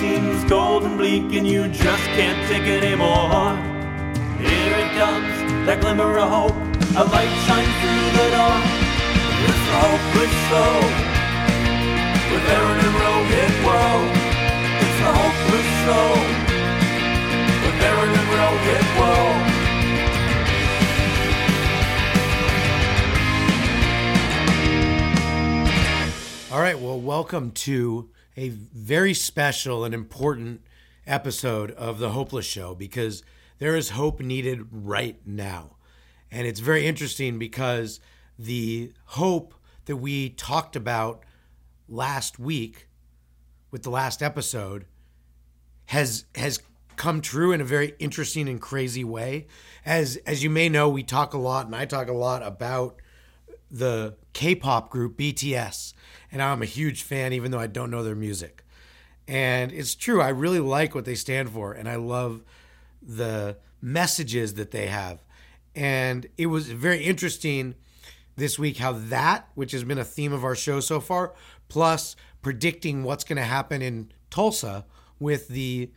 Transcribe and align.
seems 0.00 0.44
cold 0.44 0.84
and 0.84 0.98
bleak 0.98 1.32
and 1.32 1.46
you 1.46 1.68
just 1.68 2.04
can't 2.12 2.46
take 2.48 2.64
it 2.64 2.84
anymore. 2.84 3.56
Here 4.36 4.76
it 4.76 4.92
comes, 4.92 5.32
that 5.64 5.80
glimmer 5.80 6.18
of 6.18 6.28
hope. 6.28 6.52
A 7.00 7.04
light 7.04 7.32
shines 7.48 7.74
through 7.80 8.10
the 8.20 8.28
door. 8.36 8.56
It's 9.48 9.62
the 9.68 9.76
hopeless 9.88 10.34
show 10.52 10.72
with 12.28 12.44
Aaron 12.56 12.78
and 12.86 12.96
Rohit. 13.00 13.52
Whoa, 13.64 14.04
it's 14.84 14.98
the 15.00 15.10
hopeless 15.16 15.68
show 15.84 16.08
with 17.64 17.78
Aaron 17.88 18.12
and 18.20 18.28
Rohit. 18.36 18.84
Whoa. 19.00 19.46
All 26.54 26.60
right, 26.62 26.78
well, 26.78 27.00
welcome 27.00 27.50
to 27.52 28.10
a 28.36 28.50
very 28.50 29.14
special 29.14 29.84
and 29.84 29.94
important 29.94 30.62
episode 31.06 31.70
of 31.72 31.98
The 31.98 32.10
Hopeless 32.10 32.46
Show 32.46 32.74
because 32.74 33.22
there 33.58 33.76
is 33.76 33.90
hope 33.90 34.20
needed 34.20 34.66
right 34.70 35.18
now. 35.24 35.76
And 36.30 36.46
it's 36.46 36.60
very 36.60 36.86
interesting 36.86 37.38
because 37.38 38.00
the 38.38 38.92
hope 39.06 39.54
that 39.86 39.96
we 39.96 40.30
talked 40.30 40.76
about 40.76 41.22
last 41.88 42.38
week 42.38 42.88
with 43.70 43.82
the 43.82 43.90
last 43.90 44.22
episode 44.22 44.84
has 45.86 46.24
has 46.34 46.60
come 46.96 47.20
true 47.20 47.52
in 47.52 47.60
a 47.60 47.64
very 47.64 47.94
interesting 47.98 48.48
and 48.48 48.60
crazy 48.60 49.04
way. 49.04 49.46
As 49.84 50.16
as 50.26 50.42
you 50.42 50.50
may 50.50 50.68
know, 50.68 50.88
we 50.88 51.02
talk 51.02 51.32
a 51.32 51.38
lot 51.38 51.66
and 51.66 51.74
I 51.74 51.84
talk 51.86 52.08
a 52.08 52.12
lot 52.12 52.42
about 52.42 53.00
the 53.70 54.16
K-pop 54.32 54.90
group 54.90 55.16
BTS, 55.16 55.92
and 56.30 56.42
I'm 56.42 56.62
a 56.62 56.66
huge 56.66 57.02
fan, 57.02 57.32
even 57.32 57.50
though 57.50 57.58
I 57.58 57.66
don't 57.66 57.90
know 57.90 58.02
their 58.02 58.14
music. 58.14 58.64
And 59.28 59.72
it's 59.72 59.94
true, 59.94 60.20
I 60.20 60.28
really 60.28 60.60
like 60.60 60.94
what 60.94 61.04
they 61.04 61.14
stand 61.14 61.50
for, 61.50 61.72
and 61.72 61.88
I 61.88 61.96
love 61.96 62.42
the 63.02 63.56
messages 63.80 64.54
that 64.54 64.70
they 64.70 64.86
have. 64.86 65.24
And 65.74 66.26
it 66.38 66.46
was 66.46 66.70
very 66.70 67.04
interesting 67.04 67.74
this 68.36 68.58
week 68.58 68.78
how 68.78 68.92
that, 68.92 69.48
which 69.54 69.72
has 69.72 69.84
been 69.84 69.98
a 69.98 70.04
theme 70.04 70.32
of 70.32 70.44
our 70.44 70.54
show 70.54 70.80
so 70.80 71.00
far, 71.00 71.34
plus 71.68 72.16
predicting 72.42 73.02
what's 73.02 73.24
going 73.24 73.36
to 73.36 73.42
happen 73.42 73.82
in 73.82 74.12
Tulsa 74.30 74.86
with 75.18 75.48
the 75.48 75.90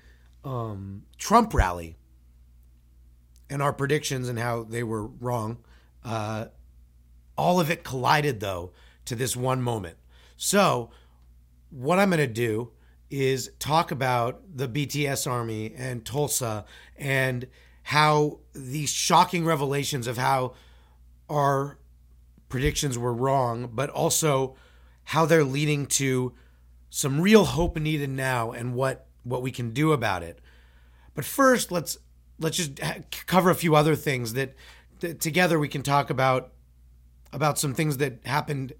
um, 0.44 1.04
Trump 1.18 1.54
rally 1.54 1.98
and 3.50 3.62
our 3.62 3.74
predictions 3.74 4.30
and 4.30 4.40
how 4.40 4.64
they 4.64 4.84
were 4.84 5.08
wrong. 5.08 5.58
Uh, 6.04 6.46
all 7.40 7.60
of 7.60 7.72
it 7.72 7.84
collided 7.84 8.40
though 8.40 8.72
to 9.06 9.16
this 9.16 9.36
one 9.36 9.62
moment. 9.62 9.98
So, 10.38 10.92
what 11.70 12.00
I'm 12.00 12.10
going 12.10 12.20
to 12.20 12.28
do 12.28 12.72
is 13.10 13.52
talk 13.60 13.92
about 13.92 14.42
the 14.56 14.68
BTS 14.68 15.30
army 15.30 15.74
and 15.76 16.06
Tulsa 16.06 16.66
and 16.98 17.48
how 17.84 18.40
these 18.54 18.92
shocking 18.92 19.46
revelations 19.46 20.06
of 20.06 20.18
how 20.18 20.54
our 21.28 21.80
predictions 22.50 22.98
were 22.98 23.14
wrong, 23.14 23.70
but 23.74 23.90
also 23.90 24.56
how 25.06 25.26
they're 25.26 25.44
leading 25.44 25.88
to 25.88 26.34
some 26.90 27.22
real 27.22 27.46
hope 27.46 27.78
needed 27.78 28.10
now 28.10 28.52
and 28.52 28.74
what 28.74 29.08
what 29.24 29.42
we 29.42 29.52
can 29.52 29.72
do 29.72 29.92
about 29.92 30.24
it. 30.24 30.40
But 31.16 31.26
first, 31.26 31.72
let's 31.72 31.98
let's 32.40 32.58
just 32.58 32.80
cover 33.28 33.50
a 33.50 33.56
few 33.56 33.76
other 33.76 33.96
things 33.96 34.34
that, 34.34 34.54
that 35.02 35.20
together 35.20 35.60
we 35.60 35.68
can 35.68 35.84
talk 35.84 36.10
about 36.10 36.52
about 37.32 37.60
some 37.60 37.74
things 37.74 37.98
that 37.98 38.26
happened 38.26 38.74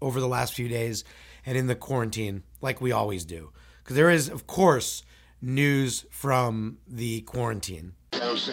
over 0.00 0.20
the 0.20 0.28
last 0.28 0.54
few 0.54 0.68
days 0.68 1.04
and 1.44 1.56
in 1.56 1.66
the 1.66 1.74
quarantine, 1.74 2.42
like 2.60 2.80
we 2.80 2.92
always 2.92 3.24
do. 3.24 3.50
Because 3.82 3.96
there 3.96 4.10
is, 4.10 4.28
of 4.28 4.46
course, 4.46 5.02
news 5.40 6.06
from 6.10 6.78
the 6.86 7.22
quarantine. 7.22 7.94
News 8.12 8.50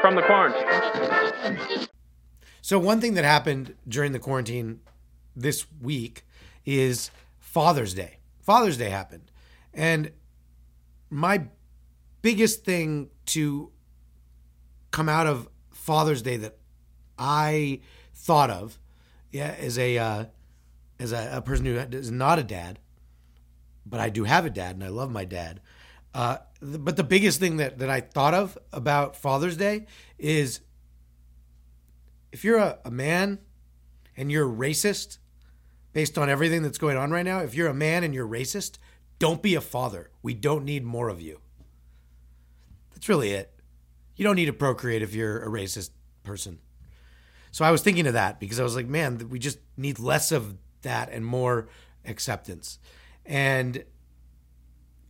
from 0.00 0.16
the 0.16 0.22
quarantine. 0.22 1.88
So, 2.60 2.78
one 2.78 3.00
thing 3.00 3.14
that 3.14 3.24
happened 3.24 3.74
during 3.88 4.12
the 4.12 4.18
quarantine 4.18 4.80
this 5.34 5.66
week 5.80 6.24
is 6.64 7.10
Father's 7.40 7.94
Day. 7.94 8.18
Father's 8.40 8.76
Day 8.76 8.90
happened. 8.90 9.30
And 9.74 10.10
my 11.10 11.46
biggest 12.20 12.64
thing 12.64 13.10
to 13.26 13.70
come 14.90 15.08
out 15.08 15.26
of 15.26 15.48
Father's 15.70 16.22
Day 16.22 16.36
that 16.36 16.58
I 17.22 17.80
thought 18.14 18.50
of, 18.50 18.80
yeah, 19.30 19.54
as 19.60 19.78
a 19.78 19.96
uh, 19.96 20.24
as 20.98 21.12
a, 21.12 21.36
a, 21.36 21.40
person 21.40 21.64
who 21.66 21.76
is 21.76 22.10
not 22.10 22.40
a 22.40 22.42
dad, 22.42 22.80
but 23.86 24.00
I 24.00 24.08
do 24.08 24.24
have 24.24 24.44
a 24.44 24.50
dad 24.50 24.74
and 24.74 24.82
I 24.84 24.88
love 24.88 25.10
my 25.10 25.24
dad. 25.24 25.60
Uh, 26.12 26.38
but 26.60 26.96
the 26.96 27.04
biggest 27.04 27.38
thing 27.38 27.58
that 27.58 27.78
that 27.78 27.88
I 27.88 28.00
thought 28.00 28.34
of 28.34 28.58
about 28.72 29.14
Father's 29.14 29.56
Day 29.56 29.86
is 30.18 30.60
if 32.32 32.42
you're 32.42 32.58
a, 32.58 32.78
a 32.84 32.90
man 32.90 33.38
and 34.16 34.30
you're 34.32 34.48
racist, 34.48 35.18
based 35.92 36.18
on 36.18 36.28
everything 36.28 36.62
that's 36.62 36.78
going 36.78 36.96
on 36.96 37.12
right 37.12 37.24
now, 37.24 37.38
if 37.38 37.54
you're 37.54 37.68
a 37.68 37.74
man 37.74 38.02
and 38.02 38.12
you're 38.12 38.26
racist, 38.26 38.78
don't 39.20 39.42
be 39.42 39.54
a 39.54 39.60
father. 39.60 40.10
We 40.22 40.34
don't 40.34 40.64
need 40.64 40.84
more 40.84 41.08
of 41.08 41.20
you. 41.20 41.40
That's 42.92 43.08
really 43.08 43.30
it. 43.30 43.54
You 44.16 44.24
don't 44.24 44.36
need 44.36 44.46
to 44.46 44.52
procreate 44.52 45.02
if 45.02 45.14
you're 45.14 45.40
a 45.42 45.48
racist 45.48 45.90
person. 46.24 46.58
So 47.52 47.66
I 47.66 47.70
was 47.70 47.82
thinking 47.82 48.06
of 48.06 48.14
that 48.14 48.40
because 48.40 48.58
I 48.58 48.64
was 48.64 48.74
like, 48.74 48.88
man, 48.88 49.28
we 49.28 49.38
just 49.38 49.58
need 49.76 49.98
less 49.98 50.32
of 50.32 50.56
that 50.80 51.10
and 51.12 51.24
more 51.24 51.68
acceptance. 52.04 52.78
And 53.24 53.84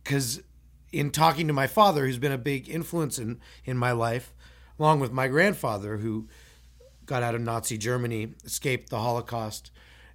because 0.03 0.43
in 0.91 1.09
talking 1.09 1.47
to 1.47 1.53
my 1.53 1.67
father, 1.67 2.05
who's 2.05 2.19
been 2.19 2.33
a 2.33 2.37
big 2.37 2.69
influence 2.69 3.17
in, 3.17 3.39
in 3.63 3.77
my 3.77 3.93
life, 3.93 4.33
along 4.77 4.99
with 4.99 5.11
my 5.11 5.29
grandfather, 5.29 5.97
who 5.97 6.27
got 7.05 7.23
out 7.23 7.33
of 7.33 7.41
Nazi 7.41 7.77
Germany, 7.77 8.33
escaped 8.43 8.89
the 8.89 8.99
Holocaust, 8.99 9.71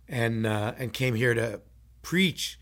and 0.07 0.47
uh, 0.47 0.75
and 0.79 0.93
came 0.93 1.15
here 1.15 1.35
to 1.35 1.61
preach 2.03 2.59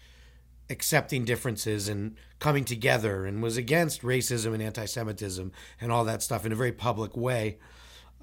accepting 0.69 1.25
differences 1.25 1.89
and 1.89 2.17
coming 2.39 2.65
together, 2.65 3.25
and 3.25 3.43
was 3.43 3.57
against 3.57 4.03
racism 4.03 4.55
and 4.55 4.63
anti-Semitism 4.63 5.53
and 5.81 5.93
all 5.93 6.05
that 6.05 6.23
stuff 6.23 6.47
in 6.47 6.53
a 6.53 6.57
very 6.57 6.73
public 6.73 7.17
way 7.17 7.59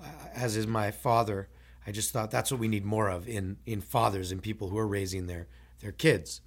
uh, 0.02 0.08
as 0.34 0.56
is 0.56 0.68
my 0.68 0.92
father. 0.92 1.50
I 1.86 1.92
just 1.92 2.12
thought 2.12 2.32
that's 2.32 2.52
what 2.52 2.60
we 2.60 2.68
need 2.68 2.86
more 2.86 3.10
of 3.10 3.28
in 3.28 3.58
in 3.66 3.82
fathers 3.82 4.32
and 4.32 4.42
people 4.42 4.70
who 4.70 4.78
are 4.78 4.88
raising 4.88 5.28
their 5.28 5.48
their 5.82 5.92
kids. 5.92 6.42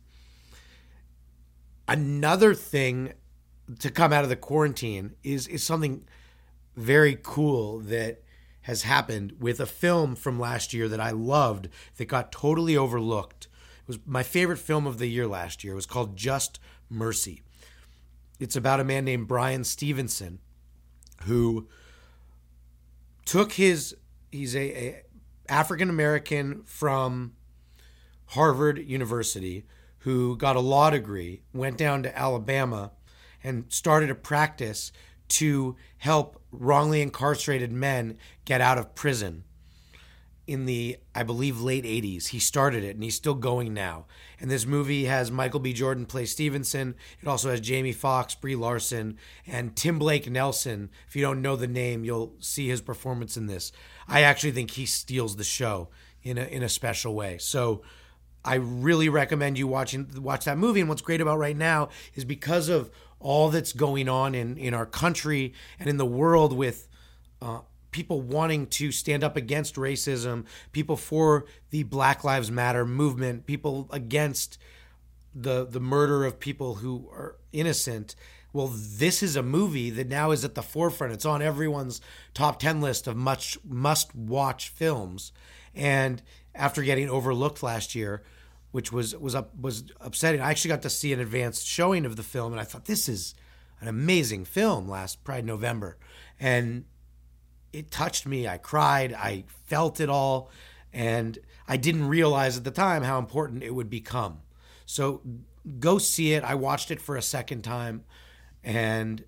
Another 1.88 2.54
thing 2.54 3.12
to 3.78 3.90
come 3.90 4.12
out 4.12 4.24
of 4.24 4.30
the 4.30 4.36
quarantine 4.36 5.14
is 5.22 5.46
is 5.46 5.62
something 5.62 6.04
very 6.76 7.18
cool 7.22 7.80
that 7.80 8.22
has 8.62 8.82
happened 8.82 9.34
with 9.38 9.60
a 9.60 9.66
film 9.66 10.16
from 10.16 10.40
last 10.40 10.74
year 10.74 10.88
that 10.88 11.00
I 11.00 11.10
loved 11.10 11.68
that 11.96 12.06
got 12.06 12.32
totally 12.32 12.76
overlooked. 12.76 13.46
It 13.82 13.88
was 13.88 13.98
my 14.04 14.24
favorite 14.24 14.58
film 14.58 14.86
of 14.86 14.98
the 14.98 15.06
year 15.06 15.26
last 15.26 15.62
year. 15.62 15.74
It 15.74 15.76
was 15.76 15.86
called 15.86 16.16
Just 16.16 16.58
Mercy. 16.90 17.42
It's 18.40 18.56
about 18.56 18.80
a 18.80 18.84
man 18.84 19.04
named 19.04 19.28
Bryan 19.28 19.62
Stevenson 19.62 20.40
who 21.22 21.68
took 23.26 23.52
his 23.52 23.94
he's 24.32 24.56
a, 24.56 24.60
a 24.60 25.02
African 25.48 25.90
American 25.90 26.62
from 26.64 27.34
Harvard 28.28 28.78
University 28.78 29.66
who 30.00 30.36
got 30.36 30.56
a 30.56 30.60
law 30.60 30.88
degree, 30.88 31.42
went 31.52 31.76
down 31.76 32.02
to 32.04 32.18
Alabama 32.18 32.92
and 33.42 33.64
started 33.68 34.08
a 34.08 34.14
practice 34.14 34.92
to 35.28 35.76
help 35.98 36.40
wrongly 36.52 37.02
incarcerated 37.02 37.72
men 37.72 38.16
get 38.44 38.60
out 38.60 38.78
of 38.78 38.94
prison 38.94 39.42
in 40.46 40.64
the 40.64 40.96
I 41.14 41.22
believe 41.22 41.60
late 41.60 41.84
80s. 41.84 42.28
He 42.28 42.38
started 42.38 42.84
it 42.84 42.94
and 42.94 43.02
he's 43.02 43.16
still 43.16 43.34
going 43.34 43.74
now. 43.74 44.06
And 44.40 44.50
this 44.50 44.66
movie 44.66 45.06
has 45.06 45.30
Michael 45.30 45.60
B. 45.60 45.72
Jordan 45.72 46.06
play 46.06 46.26
Stevenson. 46.26 46.94
It 47.20 47.28
also 47.28 47.50
has 47.50 47.60
Jamie 47.60 47.92
Foxx, 47.92 48.34
Brie 48.34 48.54
Larson, 48.54 49.18
and 49.46 49.74
Tim 49.74 49.98
Blake 49.98 50.30
Nelson. 50.30 50.90
If 51.08 51.16
you 51.16 51.22
don't 51.22 51.42
know 51.42 51.56
the 51.56 51.66
name, 51.66 52.04
you'll 52.04 52.34
see 52.38 52.68
his 52.68 52.80
performance 52.80 53.36
in 53.36 53.46
this. 53.46 53.72
I 54.06 54.22
actually 54.22 54.52
think 54.52 54.72
he 54.72 54.86
steals 54.86 55.36
the 55.36 55.44
show 55.44 55.88
in 56.22 56.38
a 56.38 56.44
in 56.44 56.62
a 56.62 56.68
special 56.68 57.14
way. 57.14 57.38
So 57.38 57.82
I 58.44 58.54
really 58.56 59.08
recommend 59.08 59.58
you 59.58 59.66
watching 59.66 60.08
watch 60.22 60.44
that 60.44 60.58
movie. 60.58 60.80
And 60.80 60.88
what's 60.88 61.02
great 61.02 61.20
about 61.20 61.38
right 61.38 61.56
now 61.56 61.88
is 62.14 62.24
because 62.24 62.68
of 62.68 62.90
all 63.18 63.48
that's 63.50 63.72
going 63.72 64.08
on 64.08 64.34
in 64.34 64.56
in 64.56 64.74
our 64.74 64.86
country 64.86 65.54
and 65.80 65.88
in 65.88 65.96
the 65.96 66.06
world 66.06 66.52
with 66.52 66.88
uh, 67.42 67.60
people 67.96 68.20
wanting 68.20 68.66
to 68.66 68.92
stand 68.92 69.24
up 69.24 69.38
against 69.38 69.76
racism, 69.76 70.44
people 70.70 70.98
for 70.98 71.46
the 71.70 71.82
Black 71.82 72.24
Lives 72.24 72.50
Matter 72.50 72.84
movement, 72.84 73.46
people 73.46 73.88
against 73.90 74.58
the 75.34 75.64
the 75.64 75.80
murder 75.80 76.26
of 76.26 76.38
people 76.38 76.74
who 76.76 77.08
are 77.10 77.36
innocent. 77.54 78.14
Well, 78.52 78.70
this 78.70 79.22
is 79.22 79.34
a 79.34 79.42
movie 79.42 79.88
that 79.88 80.08
now 80.08 80.30
is 80.30 80.44
at 80.44 80.54
the 80.54 80.62
forefront. 80.62 81.14
It's 81.14 81.24
on 81.24 81.40
everyone's 81.40 82.02
top 82.34 82.58
10 82.58 82.82
list 82.82 83.06
of 83.06 83.16
much 83.16 83.58
must 83.64 84.14
watch 84.14 84.68
films. 84.68 85.32
And 85.74 86.22
after 86.54 86.82
getting 86.82 87.08
overlooked 87.08 87.62
last 87.62 87.94
year, 87.94 88.22
which 88.72 88.92
was 88.92 89.16
was 89.16 89.34
up 89.34 89.58
was 89.58 89.84
upsetting. 90.02 90.42
I 90.42 90.50
actually 90.50 90.68
got 90.68 90.82
to 90.82 90.90
see 90.90 91.14
an 91.14 91.20
advanced 91.20 91.66
showing 91.66 92.04
of 92.04 92.16
the 92.16 92.22
film, 92.22 92.52
and 92.52 92.60
I 92.60 92.64
thought 92.64 92.84
this 92.84 93.08
is 93.08 93.34
an 93.80 93.88
amazing 93.88 94.44
film 94.44 94.86
last 94.86 95.24
Pride 95.24 95.46
November, 95.46 95.96
and 96.38 96.84
it 97.76 97.90
touched 97.90 98.26
me. 98.26 98.48
I 98.48 98.56
cried. 98.56 99.12
I 99.12 99.44
felt 99.66 100.00
it 100.00 100.08
all, 100.08 100.50
and 100.92 101.38
I 101.68 101.76
didn't 101.76 102.08
realize 102.08 102.56
at 102.56 102.64
the 102.64 102.70
time 102.70 103.02
how 103.02 103.18
important 103.18 103.62
it 103.62 103.74
would 103.74 103.90
become. 103.90 104.38
So 104.86 105.20
go 105.78 105.98
see 105.98 106.32
it. 106.32 106.42
I 106.42 106.54
watched 106.54 106.90
it 106.90 107.00
for 107.02 107.16
a 107.16 107.22
second 107.22 107.62
time, 107.62 108.04
and 108.64 109.22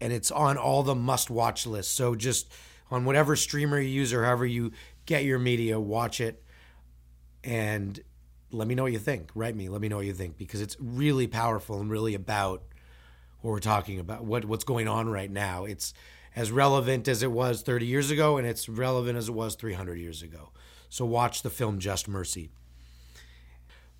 and 0.00 0.12
it's 0.12 0.30
on 0.30 0.56
all 0.56 0.82
the 0.82 0.94
must-watch 0.94 1.66
lists. 1.66 1.92
So 1.92 2.14
just 2.14 2.50
on 2.90 3.04
whatever 3.04 3.36
streamer 3.36 3.78
you 3.78 3.88
use 3.88 4.14
or 4.14 4.24
however 4.24 4.46
you 4.46 4.72
get 5.04 5.24
your 5.24 5.38
media, 5.38 5.78
watch 5.78 6.22
it, 6.22 6.42
and 7.44 8.00
let 8.50 8.66
me 8.66 8.74
know 8.74 8.84
what 8.84 8.92
you 8.92 8.98
think. 8.98 9.30
Write 9.34 9.54
me. 9.54 9.68
Let 9.68 9.82
me 9.82 9.88
know 9.88 9.96
what 9.96 10.06
you 10.06 10.14
think 10.14 10.38
because 10.38 10.62
it's 10.62 10.76
really 10.80 11.26
powerful 11.26 11.80
and 11.80 11.90
really 11.90 12.14
about 12.14 12.62
what 13.42 13.50
we're 13.50 13.60
talking 13.60 14.00
about, 14.00 14.24
what 14.24 14.46
what's 14.46 14.64
going 14.64 14.88
on 14.88 15.08
right 15.08 15.30
now. 15.30 15.66
It's 15.66 15.92
as 16.36 16.52
relevant 16.52 17.08
as 17.08 17.22
it 17.22 17.32
was 17.32 17.62
30 17.62 17.86
years 17.86 18.10
ago, 18.10 18.36
and 18.36 18.46
it's 18.46 18.68
relevant 18.68 19.18
as 19.18 19.28
it 19.28 19.34
was 19.34 19.54
300 19.54 19.98
years 19.98 20.22
ago. 20.22 20.50
So 20.88 21.04
watch 21.04 21.42
the 21.42 21.50
film 21.50 21.78
Just 21.78 22.08
Mercy. 22.08 22.50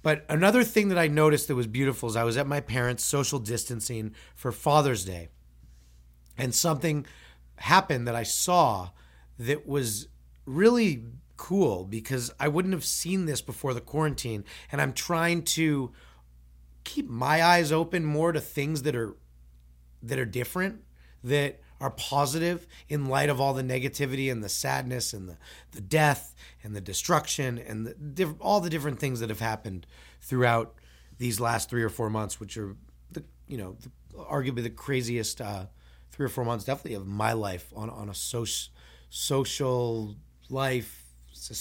But 0.03 0.25
another 0.29 0.65
thing 0.65 0.88
that 0.88 0.99
I 0.99 1.09
noticed 1.09 1.49
that 1.49 1.55
was 1.55 1.67
beautiful 1.67 2.09
is 2.09 2.17
I 2.17 2.25
was 2.25 2.37
at 2.37 2.47
my 2.47 2.61
parents' 2.61 3.05
social 3.05 3.38
distancing 3.38 4.15
for 4.35 4.50
Father's 4.50 5.05
Day, 5.05 5.29
and 6.38 6.55
something 6.55 7.06
happened 7.56 8.09
that 8.09 8.15
I 8.15 8.23
saw 8.23 8.91
that 9.38 9.67
was 9.67 10.09
really 10.47 11.05
cool 11.37 11.85
because 11.85 12.31
I 12.38 12.49
wouldn't 12.49 12.75
have 12.75 12.85
seen 12.85 13.27
this 13.27 13.41
before 13.41 13.73
the 13.73 13.81
quarantine. 13.81 14.44
And 14.71 14.81
I'm 14.81 14.93
trying 14.93 15.43
to 15.43 15.93
keep 16.85 17.09
my 17.09 17.43
eyes 17.43 17.73
open 17.73 18.05
more 18.05 18.32
to 18.32 18.41
things 18.41 18.82
that 18.82 18.94
are 18.94 19.17
that 20.03 20.19
are 20.19 20.27
different, 20.27 20.82
that 21.23 21.61
are 21.81 21.91
positive 21.91 22.67
in 22.88 23.06
light 23.06 23.31
of 23.31 23.41
all 23.41 23.55
the 23.55 23.62
negativity 23.62 24.31
and 24.31 24.44
the 24.44 24.49
sadness 24.49 25.15
and 25.15 25.29
the, 25.29 25.37
the 25.73 25.81
death 25.81 26.35
and 26.62 26.77
the 26.77 26.81
destruction 26.81 27.59
and 27.59 27.87
the, 27.87 27.94
diff- 27.94 28.35
all 28.41 28.61
the 28.61 28.71
different 28.71 28.99
things 28.99 29.21
that 29.21 29.31
have 29.31 29.41
happened 29.41 29.87
throughout 30.21 30.75
these 31.19 31.41
last 31.41 31.71
three 31.71 31.82
or 31.82 31.88
four 31.88 32.11
months, 32.11 32.38
which 32.38 32.56
are 32.56 32.77
the 33.11 33.25
you 33.47 33.56
know 33.56 33.77
the, 33.81 33.91
arguably 34.19 34.62
the 34.62 34.71
craziest 34.71 35.41
uh, 35.41 35.67
three 36.11 36.27
or 36.27 36.29
four 36.29 36.44
months, 36.44 36.65
definitely 36.65 36.94
of 36.94 37.06
my 37.06 37.32
life 37.32 37.73
on 37.75 37.88
on 37.88 38.09
a 38.09 38.15
social 38.15 38.73
social 39.09 40.17
life. 40.49 41.06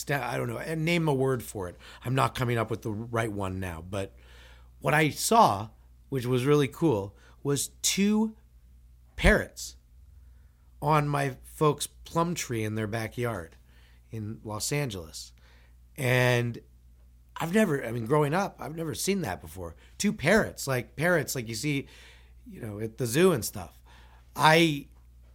I 0.10 0.36
don't 0.36 0.50
know, 0.50 0.58
and 0.58 0.84
name 0.84 1.08
a 1.08 1.14
word 1.14 1.42
for 1.42 1.70
it. 1.70 1.78
I'm 2.04 2.16
not 2.16 2.36
coming 2.36 2.58
up 2.58 2.70
with 2.70 2.82
the 2.82 2.92
right 2.92 3.32
one 3.32 3.62
now, 3.62 3.84
but 3.88 4.14
what 4.82 4.94
I 4.94 5.10
saw, 5.10 5.70
which 6.10 6.26
was 6.26 6.46
really 6.46 6.68
cool, 6.68 7.16
was 7.44 7.70
two 7.82 8.36
parrots 9.16 9.76
on 10.82 11.08
my 11.08 11.36
folks' 11.44 11.88
plum 11.88 12.36
tree 12.36 12.64
in 12.64 12.76
their 12.76 12.88
backyard 12.88 13.56
in 14.12 14.40
Los 14.44 14.72
Angeles. 14.72 15.34
And 15.98 16.60
I've 17.38 17.54
never, 17.54 17.86
I 17.86 17.92
mean, 17.92 18.06
growing 18.06 18.34
up, 18.34 18.58
I've 18.60 18.76
never 18.76 18.94
seen 18.94 19.22
that 19.22 19.42
before. 19.42 19.76
Two 19.98 20.14
parrots, 20.14 20.68
like 20.68 20.96
parrots, 20.96 21.36
like 21.36 21.48
you 21.48 21.56
see, 21.56 21.88
you 22.50 22.62
know, 22.62 22.80
at 22.80 22.98
the 22.98 23.06
zoo 23.06 23.32
and 23.32 23.44
stuff. 23.44 23.80
I 24.36 24.88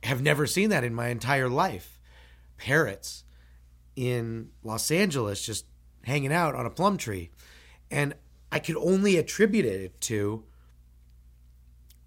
have 0.02 0.23
never 0.23 0.46
seen 0.46 0.70
that 0.70 0.85
in 0.85 0.94
my 0.94 1.08
entire 1.08 1.49
life. 1.49 2.00
Parrots 2.58 3.25
in 3.97 4.50
Los 4.62 4.90
Angeles 4.90 5.44
just 5.44 5.67
hanging 6.05 6.32
out 6.32 6.55
on 6.55 6.67
a 6.67 6.70
plum 6.70 6.97
tree. 6.97 7.31
And 7.90 8.14
I 8.52 8.58
could 8.58 8.76
only 8.76 9.17
attribute 9.17 9.64
it 9.64 10.00
to 10.02 10.44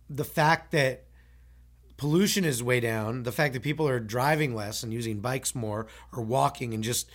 the 0.10 0.24
fact 0.24 0.72
that 0.72 1.07
pollution 1.98 2.46
is 2.46 2.64
way 2.64 2.80
down, 2.80 3.24
the 3.24 3.32
fact 3.32 3.54
that 3.54 3.64
people 3.64 3.88
are 3.88 4.00
driving 4.00 4.56
less 4.56 4.84
and 4.84 4.94
using 4.94 5.20
bikes 5.20 5.54
more 5.54 5.88
or 6.14 6.24
walking 6.24 6.74
and 6.74 6.84
just 6.84 7.10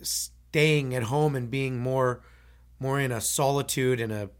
staying 0.00 0.94
at 0.94 1.04
home 1.04 1.34
and 1.36 1.50
being 1.50 1.78
more 1.78 2.22
more 2.80 3.00
in 3.00 3.10
a 3.10 3.20
solitude 3.20 4.00
and 4.00 4.12
a 4.12 4.30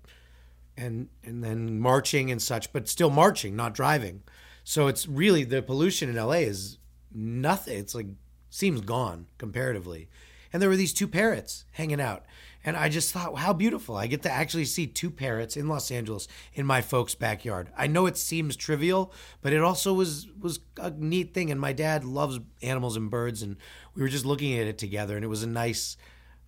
and 0.76 1.08
and 1.24 1.42
then 1.42 1.78
marching 1.78 2.30
and 2.30 2.40
such, 2.40 2.72
but 2.72 2.88
still 2.88 3.10
marching, 3.10 3.56
not 3.56 3.74
driving. 3.74 4.22
So 4.64 4.86
it's 4.86 5.08
really 5.08 5.44
the 5.44 5.62
pollution 5.62 6.08
in 6.08 6.16
LA 6.16 6.44
is 6.44 6.78
nothing. 7.12 7.78
It's 7.78 7.94
like 7.94 8.06
seems 8.50 8.80
gone 8.80 9.26
comparatively. 9.38 10.08
And 10.52 10.62
there 10.62 10.68
were 10.68 10.76
these 10.76 10.94
two 10.94 11.08
parrots 11.08 11.64
hanging 11.72 12.00
out. 12.00 12.24
And 12.64 12.76
I 12.76 12.88
just 12.88 13.12
thought, 13.12 13.38
how 13.38 13.52
beautiful. 13.52 13.96
I 13.96 14.08
get 14.08 14.22
to 14.22 14.30
actually 14.30 14.64
see 14.64 14.86
two 14.86 15.10
parrots 15.10 15.56
in 15.56 15.68
Los 15.68 15.90
Angeles 15.90 16.26
in 16.54 16.66
my 16.66 16.80
folks' 16.80 17.14
backyard. 17.14 17.70
I 17.76 17.86
know 17.86 18.06
it 18.06 18.16
seems 18.16 18.56
trivial, 18.56 19.12
but 19.40 19.52
it 19.52 19.62
also 19.62 19.94
was 19.94 20.26
was 20.38 20.60
a 20.76 20.90
neat 20.90 21.32
thing. 21.32 21.50
And 21.50 21.60
my 21.60 21.72
dad 21.72 22.04
loves 22.04 22.40
animals 22.60 22.96
and 22.96 23.10
birds, 23.10 23.42
and 23.42 23.56
we 23.94 24.02
were 24.02 24.08
just 24.08 24.26
looking 24.26 24.58
at 24.58 24.66
it 24.66 24.76
together, 24.76 25.14
and 25.14 25.24
it 25.24 25.28
was 25.28 25.42
a 25.42 25.48
nice 25.48 25.96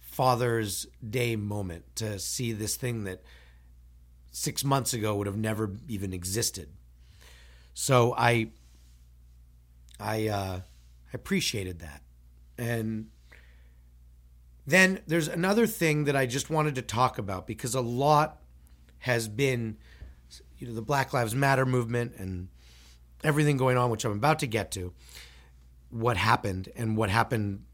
Father's 0.00 0.86
Day 1.08 1.36
moment 1.36 1.84
to 1.96 2.18
see 2.18 2.52
this 2.52 2.76
thing 2.76 3.04
that 3.04 3.22
six 4.32 4.64
months 4.64 4.92
ago 4.92 5.14
would 5.14 5.26
have 5.26 5.36
never 5.36 5.76
even 5.88 6.12
existed. 6.12 6.68
So 7.72 8.14
I 8.18 8.50
I 9.98 10.26
uh, 10.28 10.60
I 10.60 11.14
appreciated 11.14 11.78
that. 11.78 12.02
And 12.58 13.08
then 14.70 15.00
there's 15.06 15.28
another 15.28 15.66
thing 15.66 16.04
that 16.04 16.16
I 16.16 16.26
just 16.26 16.50
wanted 16.50 16.74
to 16.76 16.82
talk 16.82 17.18
about 17.18 17.46
because 17.46 17.74
a 17.74 17.80
lot 17.80 18.40
has 18.98 19.28
been, 19.28 19.76
you 20.58 20.66
know, 20.66 20.74
the 20.74 20.82
Black 20.82 21.12
Lives 21.12 21.34
Matter 21.34 21.66
movement 21.66 22.14
and 22.16 22.48
everything 23.24 23.56
going 23.56 23.76
on, 23.76 23.90
which 23.90 24.04
I'm 24.04 24.12
about 24.12 24.38
to 24.40 24.46
get 24.46 24.70
to. 24.72 24.92
What 25.90 26.16
happened 26.16 26.68
and 26.76 26.96
what 26.96 27.10
happened 27.10 27.64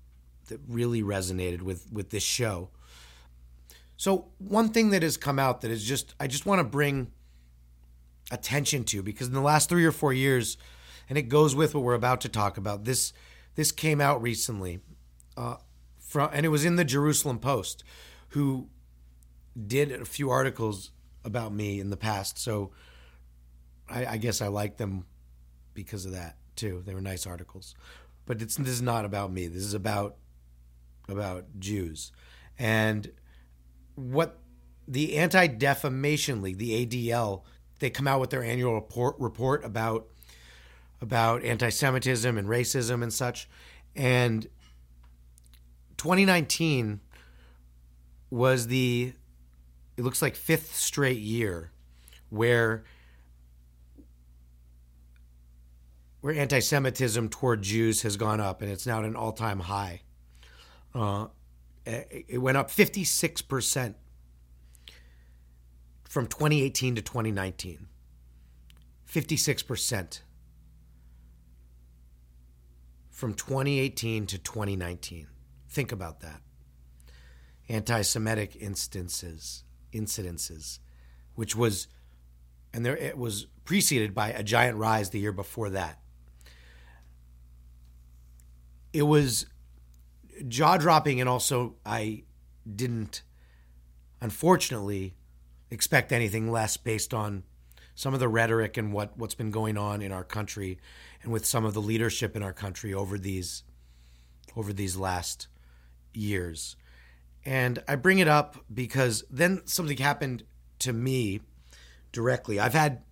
that 0.48 0.60
really 0.68 1.02
resonated 1.02 1.62
with 1.62 1.92
with 1.92 2.10
this 2.10 2.22
show. 2.22 2.70
So 3.96 4.28
one 4.38 4.70
thing 4.70 4.90
that 4.90 5.02
has 5.02 5.16
come 5.16 5.38
out 5.38 5.60
that 5.62 5.70
is 5.70 5.84
just 5.84 6.14
I 6.20 6.26
just 6.26 6.46
want 6.46 6.60
to 6.60 6.64
bring 6.64 7.10
attention 8.30 8.84
to 8.84 9.02
because 9.02 9.28
in 9.28 9.34
the 9.34 9.40
last 9.40 9.68
three 9.68 9.84
or 9.84 9.92
four 9.92 10.12
years, 10.12 10.56
and 11.08 11.18
it 11.18 11.22
goes 11.22 11.54
with 11.54 11.74
what 11.74 11.84
we're 11.84 11.94
about 11.94 12.20
to 12.22 12.28
talk 12.28 12.56
about. 12.56 12.84
This 12.84 13.12
this 13.54 13.72
came 13.72 14.00
out 14.00 14.22
recently. 14.22 14.80
Uh, 15.36 15.56
from 16.06 16.30
and 16.32 16.46
it 16.46 16.50
was 16.50 16.64
in 16.64 16.76
the 16.76 16.84
Jerusalem 16.84 17.38
Post, 17.38 17.84
who 18.30 18.68
did 19.66 19.92
a 19.92 20.04
few 20.04 20.30
articles 20.30 20.92
about 21.24 21.52
me 21.52 21.80
in 21.80 21.90
the 21.90 21.96
past. 21.96 22.38
So 22.38 22.70
I, 23.88 24.06
I 24.06 24.16
guess 24.16 24.40
I 24.40 24.48
like 24.48 24.76
them 24.76 25.04
because 25.74 26.06
of 26.06 26.12
that 26.12 26.36
too. 26.54 26.82
They 26.86 26.94
were 26.94 27.00
nice 27.00 27.26
articles, 27.26 27.74
but 28.24 28.40
it's 28.40 28.56
this 28.56 28.68
is 28.68 28.82
not 28.82 29.04
about 29.04 29.32
me. 29.32 29.46
This 29.48 29.64
is 29.64 29.74
about 29.74 30.16
about 31.08 31.46
Jews 31.58 32.12
and 32.58 33.10
what 33.94 34.38
the 34.88 35.16
Anti 35.16 35.46
Defamation 35.48 36.42
League, 36.42 36.58
the 36.58 36.86
ADL, 36.86 37.42
they 37.78 37.90
come 37.90 38.06
out 38.06 38.20
with 38.20 38.30
their 38.30 38.42
annual 38.42 38.74
report 38.74 39.16
report 39.18 39.64
about 39.64 40.06
about 41.00 41.44
anti-Semitism 41.44 42.38
and 42.38 42.48
racism 42.48 43.02
and 43.02 43.12
such, 43.12 43.48
and 43.94 44.46
2019 45.96 47.00
was 48.30 48.66
the 48.66 49.12
it 49.96 50.02
looks 50.02 50.20
like 50.20 50.36
fifth 50.36 50.74
straight 50.74 51.18
year 51.18 51.70
where 52.30 52.84
where 56.20 56.34
anti-Semitism 56.34 57.28
toward 57.28 57.62
Jews 57.62 58.02
has 58.02 58.16
gone 58.16 58.40
up, 58.40 58.60
and 58.60 58.68
it's 58.68 58.84
now 58.84 58.98
at 58.98 59.04
an 59.04 59.14
all-time 59.14 59.60
high. 59.60 60.02
Uh, 60.92 61.28
it 61.84 62.38
went 62.38 62.56
up 62.56 62.68
56 62.68 63.42
percent 63.42 63.96
from 66.02 66.26
2018 66.26 66.96
to 66.96 67.02
2019. 67.02 67.86
56 69.04 69.62
percent 69.62 70.22
from 73.10 73.32
2018 73.32 74.26
to 74.26 74.38
2019. 74.38 75.28
Think 75.76 75.92
about 75.92 76.20
that. 76.20 76.40
Anti 77.68 78.00
Semitic 78.00 78.56
instances, 78.56 79.62
incidences, 79.92 80.78
which 81.34 81.54
was, 81.54 81.86
and 82.72 82.82
there 82.82 82.96
it 82.96 83.18
was 83.18 83.44
preceded 83.66 84.14
by 84.14 84.30
a 84.30 84.42
giant 84.42 84.78
rise 84.78 85.10
the 85.10 85.18
year 85.18 85.32
before 85.32 85.68
that. 85.68 86.00
It 88.94 89.02
was 89.02 89.44
jaw 90.48 90.78
dropping, 90.78 91.20
and 91.20 91.28
also 91.28 91.74
I 91.84 92.22
didn't, 92.74 93.20
unfortunately, 94.22 95.12
expect 95.70 96.10
anything 96.10 96.50
less 96.50 96.78
based 96.78 97.12
on 97.12 97.42
some 97.94 98.14
of 98.14 98.20
the 98.20 98.28
rhetoric 98.28 98.78
and 98.78 98.94
what, 98.94 99.18
what's 99.18 99.34
been 99.34 99.50
going 99.50 99.76
on 99.76 100.00
in 100.00 100.10
our 100.10 100.24
country 100.24 100.78
and 101.22 101.30
with 101.30 101.44
some 101.44 101.66
of 101.66 101.74
the 101.74 101.82
leadership 101.82 102.34
in 102.34 102.42
our 102.42 102.54
country 102.54 102.94
over 102.94 103.18
these 103.18 103.62
over 104.56 104.72
these 104.72 104.96
last 104.96 105.48
years. 106.16 106.76
And 107.44 107.82
I 107.86 107.94
bring 107.96 108.18
it 108.18 108.28
up 108.28 108.56
because 108.72 109.24
then 109.30 109.62
something 109.66 109.96
happened 109.98 110.42
to 110.80 110.92
me 110.92 111.40
directly. 112.12 112.58
I've 112.58 112.74
had 112.74 113.02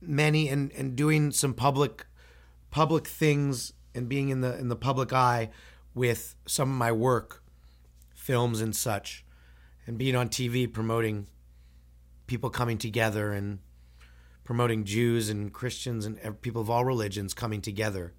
many 0.00 0.48
and, 0.48 0.72
and 0.72 0.96
doing 0.96 1.30
some 1.30 1.54
public 1.54 2.06
public 2.70 3.06
things 3.06 3.72
and 3.94 4.08
being 4.08 4.28
in 4.28 4.40
the 4.40 4.56
in 4.58 4.68
the 4.68 4.76
public 4.76 5.12
eye 5.12 5.50
with 5.94 6.36
some 6.46 6.70
of 6.70 6.76
my 6.76 6.92
work, 6.92 7.42
films 8.14 8.60
and 8.60 8.74
such, 8.74 9.24
and 9.86 9.98
being 9.98 10.14
on 10.14 10.28
TV 10.28 10.72
promoting 10.72 11.26
people 12.26 12.50
coming 12.50 12.78
together 12.78 13.32
and 13.32 13.58
promoting 14.44 14.84
Jews 14.84 15.28
and 15.28 15.52
Christians 15.52 16.06
and 16.06 16.40
people 16.40 16.62
of 16.62 16.70
all 16.70 16.84
religions 16.84 17.34
coming 17.34 17.60
together. 17.60 18.14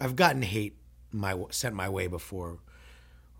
I've 0.00 0.16
gotten 0.16 0.42
hate 0.42 0.77
my 1.12 1.36
sent 1.50 1.74
my 1.74 1.88
way 1.88 2.06
before. 2.06 2.58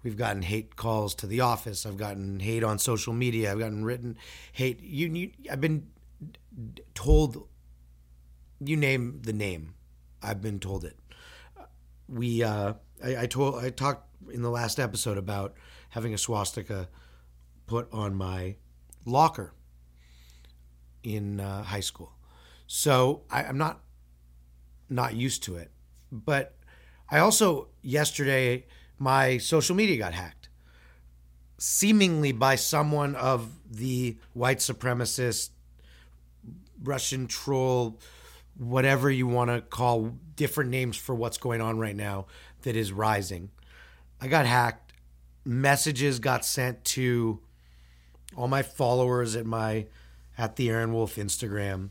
We've 0.02 0.16
gotten 0.16 0.42
hate 0.42 0.76
calls 0.76 1.14
to 1.16 1.26
the 1.26 1.40
office. 1.40 1.84
I've 1.84 1.96
gotten 1.96 2.40
hate 2.40 2.62
on 2.62 2.78
social 2.78 3.12
media. 3.12 3.50
I've 3.50 3.58
gotten 3.58 3.84
written 3.84 4.16
hate. 4.52 4.80
You, 4.80 5.08
you 5.08 5.30
I've 5.50 5.60
been 5.60 5.88
told. 6.94 7.48
You 8.60 8.76
name 8.76 9.20
the 9.22 9.32
name, 9.32 9.74
I've 10.20 10.42
been 10.42 10.58
told 10.58 10.84
it. 10.84 10.96
We 12.08 12.42
uh, 12.42 12.74
I, 13.04 13.22
I 13.22 13.26
told 13.26 13.62
I 13.62 13.70
talked 13.70 14.08
in 14.32 14.42
the 14.42 14.50
last 14.50 14.80
episode 14.80 15.18
about 15.18 15.54
having 15.90 16.12
a 16.12 16.18
swastika 16.18 16.88
put 17.66 17.92
on 17.92 18.14
my 18.14 18.56
locker 19.04 19.52
in 21.02 21.40
uh, 21.40 21.62
high 21.62 21.80
school. 21.80 22.12
So 22.66 23.22
I, 23.30 23.44
I'm 23.44 23.58
not 23.58 23.80
not 24.90 25.14
used 25.14 25.42
to 25.44 25.56
it. 25.56 25.70
But 26.10 26.57
I 27.10 27.18
also 27.18 27.68
yesterday 27.82 28.66
my 28.98 29.38
social 29.38 29.74
media 29.74 29.96
got 29.96 30.12
hacked, 30.12 30.48
seemingly 31.56 32.32
by 32.32 32.56
someone 32.56 33.14
of 33.14 33.50
the 33.70 34.16
white 34.34 34.58
supremacist, 34.58 35.50
Russian 36.82 37.26
troll, 37.26 37.98
whatever 38.56 39.10
you 39.10 39.26
want 39.26 39.50
to 39.50 39.60
call 39.60 40.14
different 40.36 40.70
names 40.70 40.96
for 40.96 41.14
what's 41.14 41.38
going 41.38 41.60
on 41.60 41.78
right 41.78 41.96
now 41.96 42.26
that 42.62 42.76
is 42.76 42.92
rising. 42.92 43.50
I 44.20 44.28
got 44.28 44.46
hacked. 44.46 44.92
Messages 45.44 46.18
got 46.18 46.44
sent 46.44 46.84
to 46.84 47.40
all 48.36 48.48
my 48.48 48.62
followers 48.62 49.34
at 49.36 49.46
my 49.46 49.86
at 50.36 50.56
the 50.56 50.68
Aaron 50.68 50.92
Wolf 50.92 51.16
Instagram, 51.16 51.88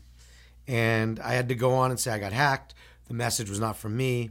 and 0.66 1.18
I 1.20 1.34
had 1.34 1.48
to 1.48 1.54
go 1.54 1.72
on 1.74 1.90
and 1.90 1.98
say 1.98 2.12
I 2.12 2.18
got 2.18 2.32
hacked. 2.32 2.74
The 3.08 3.14
message 3.14 3.50
was 3.50 3.58
not 3.58 3.76
from 3.76 3.96
me. 3.96 4.30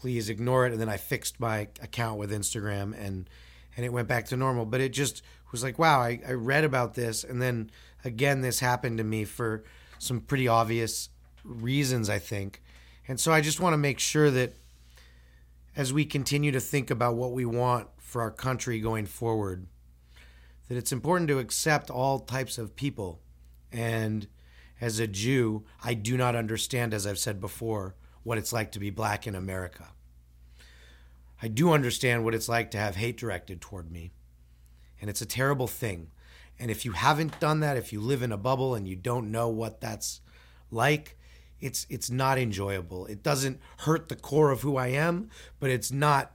Please 0.00 0.30
ignore 0.30 0.66
it. 0.66 0.72
And 0.72 0.80
then 0.80 0.88
I 0.88 0.96
fixed 0.96 1.38
my 1.38 1.68
account 1.82 2.18
with 2.18 2.30
Instagram, 2.30 2.94
and 2.98 3.28
and 3.76 3.84
it 3.84 3.92
went 3.92 4.08
back 4.08 4.24
to 4.26 4.36
normal. 4.36 4.64
But 4.64 4.80
it 4.80 4.94
just 4.94 5.22
was 5.52 5.62
like, 5.62 5.78
wow, 5.78 6.00
I, 6.00 6.20
I 6.26 6.32
read 6.32 6.64
about 6.64 6.94
this, 6.94 7.22
and 7.22 7.42
then 7.42 7.70
again, 8.04 8.40
this 8.40 8.60
happened 8.60 8.96
to 8.98 9.04
me 9.04 9.24
for 9.24 9.62
some 9.98 10.20
pretty 10.20 10.48
obvious 10.48 11.10
reasons, 11.44 12.08
I 12.08 12.18
think. 12.18 12.62
And 13.06 13.20
so 13.20 13.30
I 13.30 13.42
just 13.42 13.60
want 13.60 13.74
to 13.74 13.78
make 13.78 13.98
sure 13.98 14.30
that 14.30 14.54
as 15.76 15.92
we 15.92 16.04
continue 16.04 16.50
to 16.52 16.60
think 16.60 16.90
about 16.90 17.16
what 17.16 17.32
we 17.32 17.44
want 17.44 17.88
for 17.98 18.22
our 18.22 18.30
country 18.30 18.80
going 18.80 19.04
forward, 19.06 19.66
that 20.68 20.78
it's 20.78 20.92
important 20.92 21.28
to 21.28 21.38
accept 21.38 21.90
all 21.90 22.20
types 22.20 22.56
of 22.56 22.74
people. 22.74 23.20
And 23.70 24.26
as 24.80 24.98
a 24.98 25.06
Jew, 25.06 25.64
I 25.84 25.92
do 25.94 26.16
not 26.16 26.34
understand, 26.34 26.94
as 26.94 27.06
I've 27.06 27.18
said 27.18 27.40
before, 27.40 27.96
what 28.22 28.38
it's 28.38 28.52
like 28.52 28.72
to 28.72 28.78
be 28.78 28.90
black 28.90 29.26
in 29.26 29.34
America. 29.34 29.88
I 31.42 31.48
do 31.48 31.72
understand 31.72 32.24
what 32.24 32.34
it's 32.34 32.48
like 32.48 32.70
to 32.72 32.78
have 32.78 32.96
hate 32.96 33.16
directed 33.16 33.60
toward 33.60 33.90
me. 33.90 34.12
And 35.00 35.08
it's 35.08 35.22
a 35.22 35.26
terrible 35.26 35.66
thing. 35.66 36.10
And 36.58 36.70
if 36.70 36.84
you 36.84 36.92
haven't 36.92 37.40
done 37.40 37.60
that, 37.60 37.78
if 37.78 37.92
you 37.92 38.00
live 38.00 38.22
in 38.22 38.32
a 38.32 38.36
bubble 38.36 38.74
and 38.74 38.86
you 38.86 38.94
don't 38.94 39.30
know 39.30 39.48
what 39.48 39.80
that's 39.80 40.20
like, 40.70 41.16
it's 41.60 41.86
it's 41.88 42.10
not 42.10 42.38
enjoyable. 42.38 43.06
It 43.06 43.22
doesn't 43.22 43.60
hurt 43.78 44.08
the 44.08 44.16
core 44.16 44.50
of 44.50 44.60
who 44.60 44.76
I 44.76 44.88
am, 44.88 45.30
but 45.58 45.70
it's 45.70 45.90
not 45.90 46.32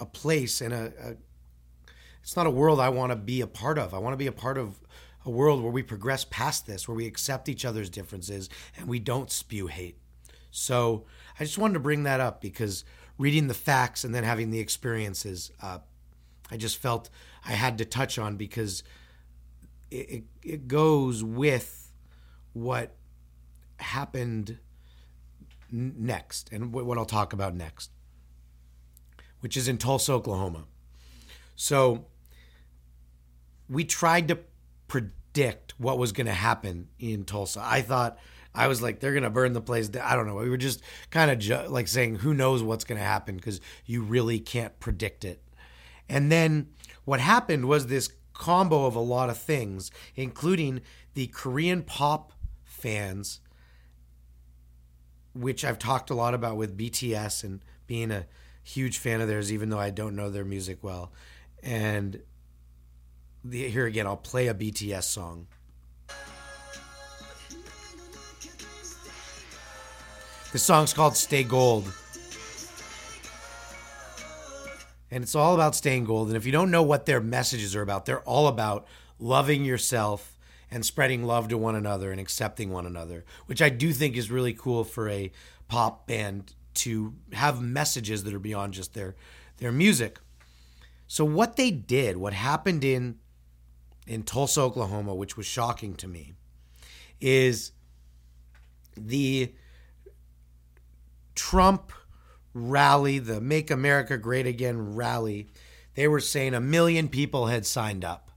a 0.00 0.06
place 0.06 0.60
and 0.60 0.72
a, 0.72 1.16
it's 2.22 2.36
not 2.36 2.46
a 2.46 2.50
world 2.50 2.80
I 2.80 2.88
want 2.88 3.12
to 3.12 3.16
be 3.16 3.42
a 3.42 3.46
part 3.46 3.78
of. 3.78 3.92
I 3.92 3.98
want 3.98 4.14
to 4.14 4.18
be 4.18 4.26
a 4.26 4.32
part 4.32 4.56
of 4.56 4.80
a 5.26 5.30
world 5.30 5.62
where 5.62 5.72
we 5.72 5.82
progress 5.82 6.24
past 6.24 6.66
this, 6.66 6.88
where 6.88 6.94
we 6.94 7.06
accept 7.06 7.48
each 7.48 7.64
other's 7.64 7.90
differences 7.90 8.48
and 8.76 8.88
we 8.88 8.98
don't 8.98 9.30
spew 9.30 9.66
hate. 9.66 9.98
So 10.54 11.04
I 11.38 11.42
just 11.44 11.58
wanted 11.58 11.74
to 11.74 11.80
bring 11.80 12.04
that 12.04 12.20
up 12.20 12.40
because 12.40 12.84
reading 13.18 13.48
the 13.48 13.54
facts 13.54 14.04
and 14.04 14.14
then 14.14 14.22
having 14.22 14.50
the 14.50 14.60
experiences, 14.60 15.50
uh, 15.60 15.78
I 16.48 16.56
just 16.56 16.78
felt 16.78 17.10
I 17.44 17.52
had 17.52 17.76
to 17.78 17.84
touch 17.84 18.18
on 18.18 18.36
because 18.36 18.84
it, 19.90 20.10
it, 20.10 20.24
it 20.44 20.68
goes 20.68 21.24
with 21.24 21.92
what 22.52 22.94
happened 23.78 24.58
n- 25.72 25.94
next 25.98 26.50
and 26.52 26.72
what, 26.72 26.86
what 26.86 26.98
I'll 26.98 27.04
talk 27.04 27.32
about 27.32 27.56
next, 27.56 27.90
which 29.40 29.56
is 29.56 29.66
in 29.66 29.76
Tulsa, 29.76 30.12
Oklahoma. 30.12 30.66
So 31.56 32.06
we 33.68 33.84
tried 33.84 34.28
to 34.28 34.38
predict 34.86 35.74
what 35.80 35.98
was 35.98 36.12
going 36.12 36.26
to 36.26 36.32
happen 36.32 36.90
in 37.00 37.24
Tulsa. 37.24 37.60
I 37.60 37.82
thought 37.82 38.18
I 38.54 38.68
was 38.68 38.80
like, 38.80 39.00
they're 39.00 39.12
going 39.12 39.24
to 39.24 39.30
burn 39.30 39.52
the 39.52 39.60
place. 39.60 39.88
down. 39.88 40.06
I 40.06 40.14
don't 40.14 40.26
know. 40.26 40.36
We 40.36 40.48
were 40.48 40.56
just 40.56 40.82
kind 41.10 41.30
of 41.30 41.38
ju- 41.38 41.66
like 41.68 41.88
saying, 41.88 42.16
who 42.16 42.32
knows 42.32 42.62
what's 42.62 42.84
going 42.84 42.98
to 42.98 43.04
happen 43.04 43.36
because 43.36 43.60
you 43.84 44.02
really 44.02 44.38
can't 44.38 44.78
predict 44.78 45.24
it. 45.24 45.42
And 46.08 46.30
then 46.30 46.68
what 47.04 47.20
happened 47.20 47.66
was 47.66 47.86
this 47.86 48.10
combo 48.32 48.86
of 48.86 48.94
a 48.94 49.00
lot 49.00 49.30
of 49.30 49.38
things, 49.38 49.90
including 50.14 50.82
the 51.14 51.26
Korean 51.28 51.82
pop 51.82 52.32
fans, 52.62 53.40
which 55.32 55.64
I've 55.64 55.78
talked 55.78 56.10
a 56.10 56.14
lot 56.14 56.34
about 56.34 56.56
with 56.56 56.78
BTS 56.78 57.42
and 57.42 57.60
being 57.86 58.10
a 58.10 58.26
huge 58.62 58.98
fan 58.98 59.20
of 59.20 59.28
theirs, 59.28 59.52
even 59.52 59.68
though 59.68 59.78
I 59.78 59.90
don't 59.90 60.14
know 60.14 60.30
their 60.30 60.44
music 60.44 60.78
well. 60.82 61.12
And 61.62 62.22
the, 63.42 63.68
here 63.68 63.86
again, 63.86 64.06
I'll 64.06 64.16
play 64.16 64.46
a 64.46 64.54
BTS 64.54 65.04
song. 65.04 65.46
The 70.54 70.60
song's 70.60 70.92
called 70.92 71.16
Stay 71.16 71.42
Gold. 71.42 71.92
And 75.10 75.24
it's 75.24 75.34
all 75.34 75.52
about 75.52 75.74
staying 75.74 76.04
gold. 76.04 76.28
And 76.28 76.36
if 76.36 76.46
you 76.46 76.52
don't 76.52 76.70
know 76.70 76.84
what 76.84 77.06
their 77.06 77.20
messages 77.20 77.74
are 77.74 77.82
about, 77.82 78.06
they're 78.06 78.20
all 78.20 78.46
about 78.46 78.86
loving 79.18 79.64
yourself 79.64 80.38
and 80.70 80.86
spreading 80.86 81.24
love 81.24 81.48
to 81.48 81.58
one 81.58 81.74
another 81.74 82.12
and 82.12 82.20
accepting 82.20 82.70
one 82.70 82.86
another, 82.86 83.24
which 83.46 83.60
I 83.60 83.68
do 83.68 83.92
think 83.92 84.16
is 84.16 84.30
really 84.30 84.52
cool 84.52 84.84
for 84.84 85.08
a 85.08 85.32
pop 85.66 86.06
band 86.06 86.54
to 86.74 87.14
have 87.32 87.60
messages 87.60 88.22
that 88.22 88.32
are 88.32 88.38
beyond 88.38 88.74
just 88.74 88.94
their 88.94 89.16
their 89.56 89.72
music. 89.72 90.20
So 91.08 91.24
what 91.24 91.56
they 91.56 91.72
did, 91.72 92.16
what 92.16 92.32
happened 92.32 92.84
in 92.84 93.18
in 94.06 94.22
Tulsa, 94.22 94.60
Oklahoma, 94.60 95.16
which 95.16 95.36
was 95.36 95.46
shocking 95.46 95.96
to 95.96 96.06
me, 96.06 96.34
is 97.20 97.72
the 98.96 99.52
Trump 101.34 101.92
rally, 102.52 103.18
the 103.18 103.40
Make 103.40 103.70
America 103.70 104.16
Great 104.16 104.46
Again 104.46 104.94
rally. 104.94 105.48
They 105.94 106.08
were 106.08 106.20
saying 106.20 106.54
a 106.54 106.60
million 106.60 107.08
people 107.08 107.46
had 107.46 107.66
signed 107.66 108.04
up 108.04 108.30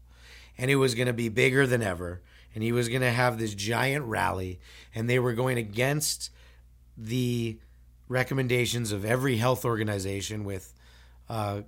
and 0.58 0.72
it 0.72 0.76
was 0.76 0.96
going 0.96 1.08
to 1.08 1.14
be 1.14 1.30
bigger 1.30 1.68
than 1.68 1.82
ever. 1.82 2.22
And 2.54 2.64
he 2.64 2.72
was 2.72 2.90
going 2.90 3.02
to 3.02 3.12
have 3.12 3.38
this 3.38 3.54
giant 3.54 4.06
rally 4.06 4.60
and 4.96 5.10
they 5.10 5.20
were 5.20 5.34
going 5.34 5.58
against 5.58 6.32
the 6.98 7.60
recommendations 8.10 8.92
of 8.92 9.06
every 9.06 9.38
health 9.38 9.66
organization 9.66 10.44
with, 10.44 10.74
uh, 11.30 11.62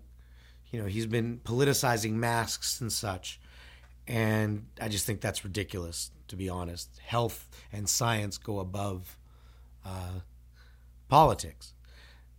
you 0.71 0.81
know, 0.81 0.87
he's 0.87 1.05
been 1.05 1.39
politicizing 1.43 2.13
masks 2.13 2.81
and 2.81 2.91
such. 2.91 3.39
And 4.07 4.65
I 4.81 4.87
just 4.87 5.05
think 5.05 5.21
that's 5.21 5.43
ridiculous, 5.43 6.09
to 6.29 6.35
be 6.35 6.49
honest. 6.49 6.89
Health 7.05 7.47
and 7.71 7.87
science 7.87 8.39
go 8.39 8.59
above 8.59 9.17
uh, 9.85 10.21
politics. 11.09 11.73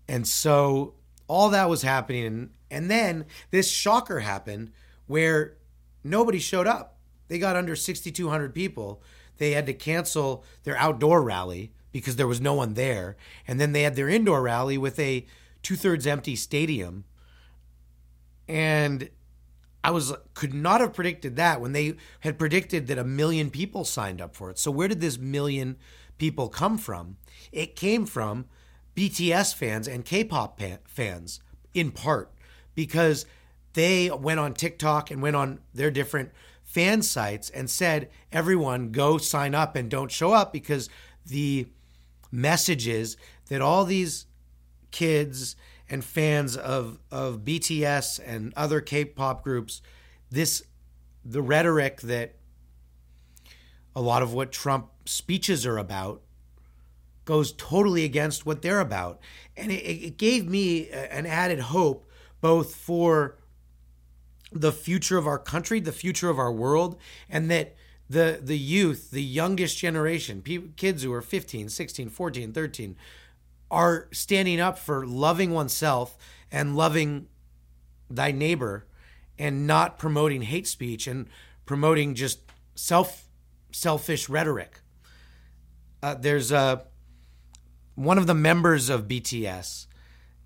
And 0.09 0.27
so 0.27 0.95
all 1.29 1.51
that 1.51 1.69
was 1.69 1.83
happening. 1.83 2.25
And, 2.27 2.51
and 2.71 2.91
then 2.91 3.27
this 3.51 3.71
shocker 3.71 4.21
happened 4.21 4.73
where 5.07 5.57
nobody 6.03 6.39
showed 6.39 6.67
up. 6.67 6.97
They 7.29 7.39
got 7.39 7.57
under 7.57 7.77
6,200 7.77 8.55
people. 8.55 9.03
They 9.39 9.53
had 9.53 9.67
to 9.67 9.75
cancel 9.75 10.45
their 10.65 10.77
outdoor 10.77 11.23
rally 11.23 11.73
because 11.93 12.17
there 12.17 12.27
was 12.27 12.41
no 12.41 12.55
one 12.55 12.75
there. 12.75 13.17
And 13.47 13.61
then 13.61 13.73
they 13.73 13.83
had 13.83 13.97
their 13.97 14.09
indoor 14.09 14.43
rally 14.43 14.79
with 14.79 14.99
a 14.99 15.27
two 15.63 15.77
thirds 15.77 16.07
empty 16.07 16.37
stadium. 16.37 17.05
And 18.49 19.11
I 19.83 19.91
was 19.93 20.13
could 20.35 20.53
not 20.53 20.81
have 20.81 20.93
predicted 20.93 21.37
that 21.37 21.61
when 21.61 21.73
they 21.73 21.95
had 22.21 22.39
predicted 22.39 22.87
that 22.89 22.99
a 22.99 23.05
million 23.05 23.51
people 23.51 23.85
signed 23.85 24.21
up 24.21 24.35
for 24.35 24.51
it. 24.51 24.59
So 24.59 24.71
where 24.71 24.89
did 24.89 25.01
this 25.01 25.19
million 25.19 25.77
people 26.19 26.49
come 26.49 26.77
from? 26.77 27.17
It 27.53 27.77
came 27.77 28.07
from 28.07 28.47
BTS 29.01 29.55
fans 29.55 29.89
and 29.89 30.05
K-pop 30.05 30.61
fans 30.85 31.41
in 31.73 31.91
part 31.91 32.31
because 32.75 33.25
they 33.73 34.11
went 34.11 34.41
on 34.41 34.53
TikTok 34.53 35.11
and 35.11 35.23
went 35.23 35.37
on 35.37 35.61
their 35.73 35.91
different 35.91 36.33
fan 36.63 37.01
sites 37.01 37.49
and 37.49 37.71
said, 37.71 38.11
everyone 38.31 38.93
go 38.93 39.17
sign 39.17 39.55
up 39.55 39.75
and 39.75 39.91
don't 39.91 40.11
show 40.11 40.35
up 40.35 40.53
because 40.53 40.91
the 41.25 41.67
message 42.31 42.87
is 42.87 43.17
that 43.49 43.63
all 43.63 43.87
these 43.87 44.27
kids 44.91 45.57
and 45.89 46.05
fans 46.05 46.55
of, 46.55 46.99
of 47.11 47.39
BTS 47.39 48.21
and 48.23 48.53
other 48.55 48.83
K 48.83 49.07
pop 49.07 49.43
groups, 49.43 49.81
this 50.31 50.63
the 51.25 51.41
rhetoric 51.41 52.03
that 52.03 52.35
a 53.97 54.03
lot 54.03 54.23
of 54.23 54.35
what 54.35 54.53
Trump 54.53 54.91
speeches 55.07 55.65
are 55.65 55.79
about 55.79 56.21
goes 57.25 57.53
totally 57.53 58.05
against 58.05 58.47
what 58.47 58.63
they're 58.63 58.81
about. 58.81 59.21
And 59.57 59.71
it, 59.71 59.85
it 59.85 60.17
gave 60.19 60.49
me 60.49 60.89
an 60.91 61.27
added 61.27 61.61
hope 61.61 62.09
both 62.41 62.75
for 62.75 63.37
the 64.53 64.73
future 64.73 65.19
of 65.19 65.27
our 65.27 65.39
country, 65.39 65.81
the 65.81 65.93
future 65.93 66.29
of 66.29 66.39
our 66.39 66.53
world, 66.53 66.97
and 67.29 67.51
that 67.51 67.77
the 68.09 68.41
the 68.43 68.59
youth, 68.59 69.11
the 69.11 69.23
youngest 69.23 69.79
generation, 69.79 70.43
kids 70.77 71.03
who 71.03 71.13
are 71.13 71.23
15, 71.23 71.69
16, 71.69 72.09
14, 72.09 72.53
13 72.53 72.97
are 73.71 74.09
standing 74.11 74.61
up 74.61 74.79
for 74.79 75.07
loving 75.07 75.53
oneself 75.53 76.19
and 76.51 76.77
loving 76.77 77.29
thy 78.11 78.33
neighbor 78.33 78.87
and 79.39 79.67
not 79.67 79.97
promoting 79.97 80.43
hate 80.43 80.67
speech 80.67 81.07
and 81.07 81.29
promoting 81.65 82.15
just 82.15 82.41
self 82.75 83.29
selfish 83.71 84.29
rhetoric. 84.29 84.81
Uh, 86.03 86.15
there's 86.15 86.51
a 86.51 86.85
one 88.01 88.17
of 88.17 88.27
the 88.27 88.35
members 88.35 88.89
of 88.89 89.07
BTS. 89.07 89.87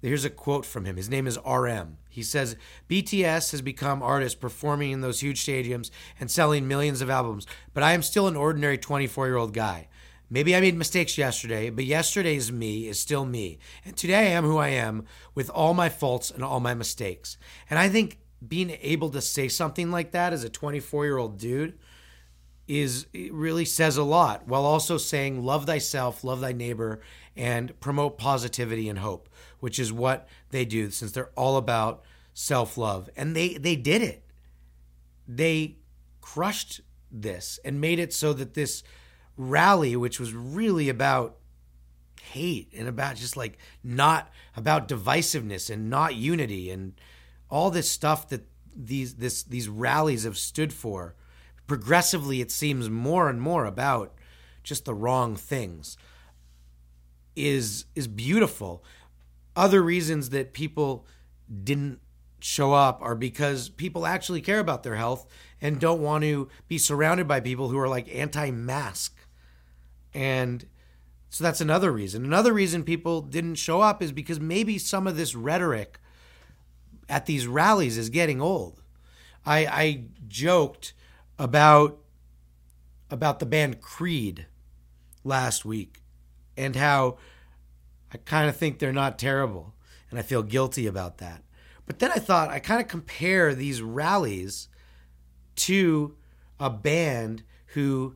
Here's 0.02 0.24
a 0.24 0.30
quote 0.30 0.66
from 0.66 0.86
him. 0.86 0.96
His 0.96 1.08
name 1.08 1.28
is 1.28 1.38
RM. 1.48 1.98
He 2.10 2.22
says, 2.22 2.56
BTS 2.90 3.52
has 3.52 3.62
become 3.62 4.02
artists 4.02 4.38
performing 4.38 4.90
in 4.90 5.02
those 5.02 5.20
huge 5.20 5.44
stadiums 5.44 5.90
and 6.18 6.28
selling 6.28 6.66
millions 6.66 7.00
of 7.00 7.08
albums, 7.08 7.46
but 7.72 7.84
I 7.84 7.92
am 7.92 8.02
still 8.02 8.26
an 8.26 8.34
ordinary 8.34 8.76
24 8.76 9.28
year 9.28 9.36
old 9.36 9.54
guy. 9.54 9.86
Maybe 10.28 10.56
I 10.56 10.60
made 10.60 10.76
mistakes 10.76 11.16
yesterday, 11.16 11.70
but 11.70 11.84
yesterday's 11.84 12.50
me 12.50 12.88
is 12.88 12.98
still 12.98 13.24
me. 13.24 13.60
And 13.84 13.96
today 13.96 14.14
I 14.16 14.30
am 14.30 14.42
who 14.42 14.58
I 14.58 14.68
am 14.70 15.04
with 15.36 15.48
all 15.48 15.74
my 15.74 15.88
faults 15.88 16.32
and 16.32 16.42
all 16.42 16.58
my 16.58 16.74
mistakes. 16.74 17.36
And 17.70 17.78
I 17.78 17.88
think 17.88 18.18
being 18.46 18.76
able 18.82 19.10
to 19.10 19.20
say 19.20 19.46
something 19.46 19.92
like 19.92 20.10
that 20.10 20.32
as 20.32 20.42
a 20.42 20.48
24 20.48 21.04
year 21.04 21.18
old 21.18 21.38
dude 21.38 21.78
is 22.66 23.06
really 23.30 23.64
says 23.64 23.96
a 23.96 24.02
lot 24.02 24.48
while 24.48 24.64
also 24.64 24.96
saying 24.96 25.44
love 25.44 25.66
thyself, 25.66 26.24
love 26.24 26.40
thy 26.40 26.52
neighbor, 26.52 27.00
and 27.36 27.78
promote 27.80 28.18
positivity 28.18 28.88
and 28.88 28.98
hope, 28.98 29.28
which 29.60 29.78
is 29.78 29.92
what 29.92 30.28
they 30.50 30.64
do 30.64 30.90
since 30.90 31.12
they're 31.12 31.30
all 31.36 31.56
about 31.56 32.02
self 32.32 32.76
love. 32.78 33.08
And 33.16 33.34
they, 33.34 33.54
they 33.54 33.76
did 33.76 34.02
it. 34.02 34.24
They 35.26 35.76
crushed 36.20 36.80
this 37.10 37.58
and 37.64 37.80
made 37.80 37.98
it 37.98 38.12
so 38.12 38.32
that 38.32 38.54
this 38.54 38.82
rally, 39.36 39.96
which 39.96 40.20
was 40.20 40.32
really 40.32 40.88
about 40.88 41.36
hate 42.32 42.72
and 42.76 42.88
about 42.88 43.16
just 43.16 43.36
like 43.36 43.58
not 43.82 44.30
about 44.56 44.88
divisiveness 44.88 45.70
and 45.70 45.90
not 45.90 46.14
unity 46.14 46.70
and 46.70 46.94
all 47.50 47.70
this 47.70 47.90
stuff 47.90 48.28
that 48.28 48.46
these 48.74 49.16
this 49.16 49.42
these 49.42 49.68
rallies 49.68 50.24
have 50.24 50.36
stood 50.36 50.72
for 50.72 51.14
progressively 51.66 52.40
it 52.40 52.50
seems 52.50 52.88
more 52.88 53.28
and 53.28 53.40
more 53.40 53.66
about 53.66 54.14
just 54.62 54.84
the 54.84 54.94
wrong 54.94 55.36
things 55.36 55.96
is 57.36 57.86
is 57.94 58.06
beautiful. 58.06 58.84
Other 59.56 59.82
reasons 59.82 60.30
that 60.30 60.52
people 60.52 61.06
didn't 61.62 62.00
show 62.40 62.72
up 62.72 63.00
are 63.00 63.14
because 63.14 63.68
people 63.68 64.06
actually 64.06 64.40
care 64.40 64.58
about 64.58 64.82
their 64.82 64.96
health 64.96 65.26
and 65.60 65.80
don't 65.80 66.02
want 66.02 66.24
to 66.24 66.48
be 66.68 66.76
surrounded 66.76 67.26
by 67.26 67.40
people 67.40 67.68
who 67.68 67.78
are 67.78 67.88
like 67.88 68.14
anti-mask. 68.14 69.16
And 70.12 70.66
so 71.30 71.42
that's 71.42 71.60
another 71.60 71.90
reason. 71.90 72.24
Another 72.24 72.52
reason 72.52 72.84
people 72.84 73.22
didn't 73.22 73.54
show 73.54 73.80
up 73.80 74.02
is 74.02 74.12
because 74.12 74.38
maybe 74.38 74.78
some 74.78 75.06
of 75.06 75.16
this 75.16 75.34
rhetoric 75.34 75.98
at 77.08 77.26
these 77.26 77.46
rallies 77.46 77.98
is 77.98 78.08
getting 78.10 78.40
old. 78.40 78.82
I 79.46 79.66
i 79.66 80.04
joked 80.28 80.94
about 81.38 81.98
about 83.10 83.38
the 83.38 83.46
band 83.46 83.80
Creed 83.80 84.46
last 85.22 85.64
week 85.64 86.02
and 86.56 86.76
how 86.76 87.18
I 88.14 88.18
kind 88.18 88.48
of 88.48 88.56
think 88.56 88.78
they're 88.78 88.92
not 88.92 89.18
terrible 89.18 89.74
and 90.08 90.18
I 90.18 90.22
feel 90.22 90.44
guilty 90.44 90.86
about 90.86 91.18
that. 91.18 91.42
But 91.84 91.98
then 91.98 92.12
I 92.12 92.18
thought 92.18 92.50
I 92.50 92.60
kind 92.60 92.80
of 92.80 92.86
compare 92.86 93.54
these 93.54 93.82
rallies 93.82 94.68
to 95.56 96.16
a 96.60 96.70
band 96.70 97.42
who 97.74 98.14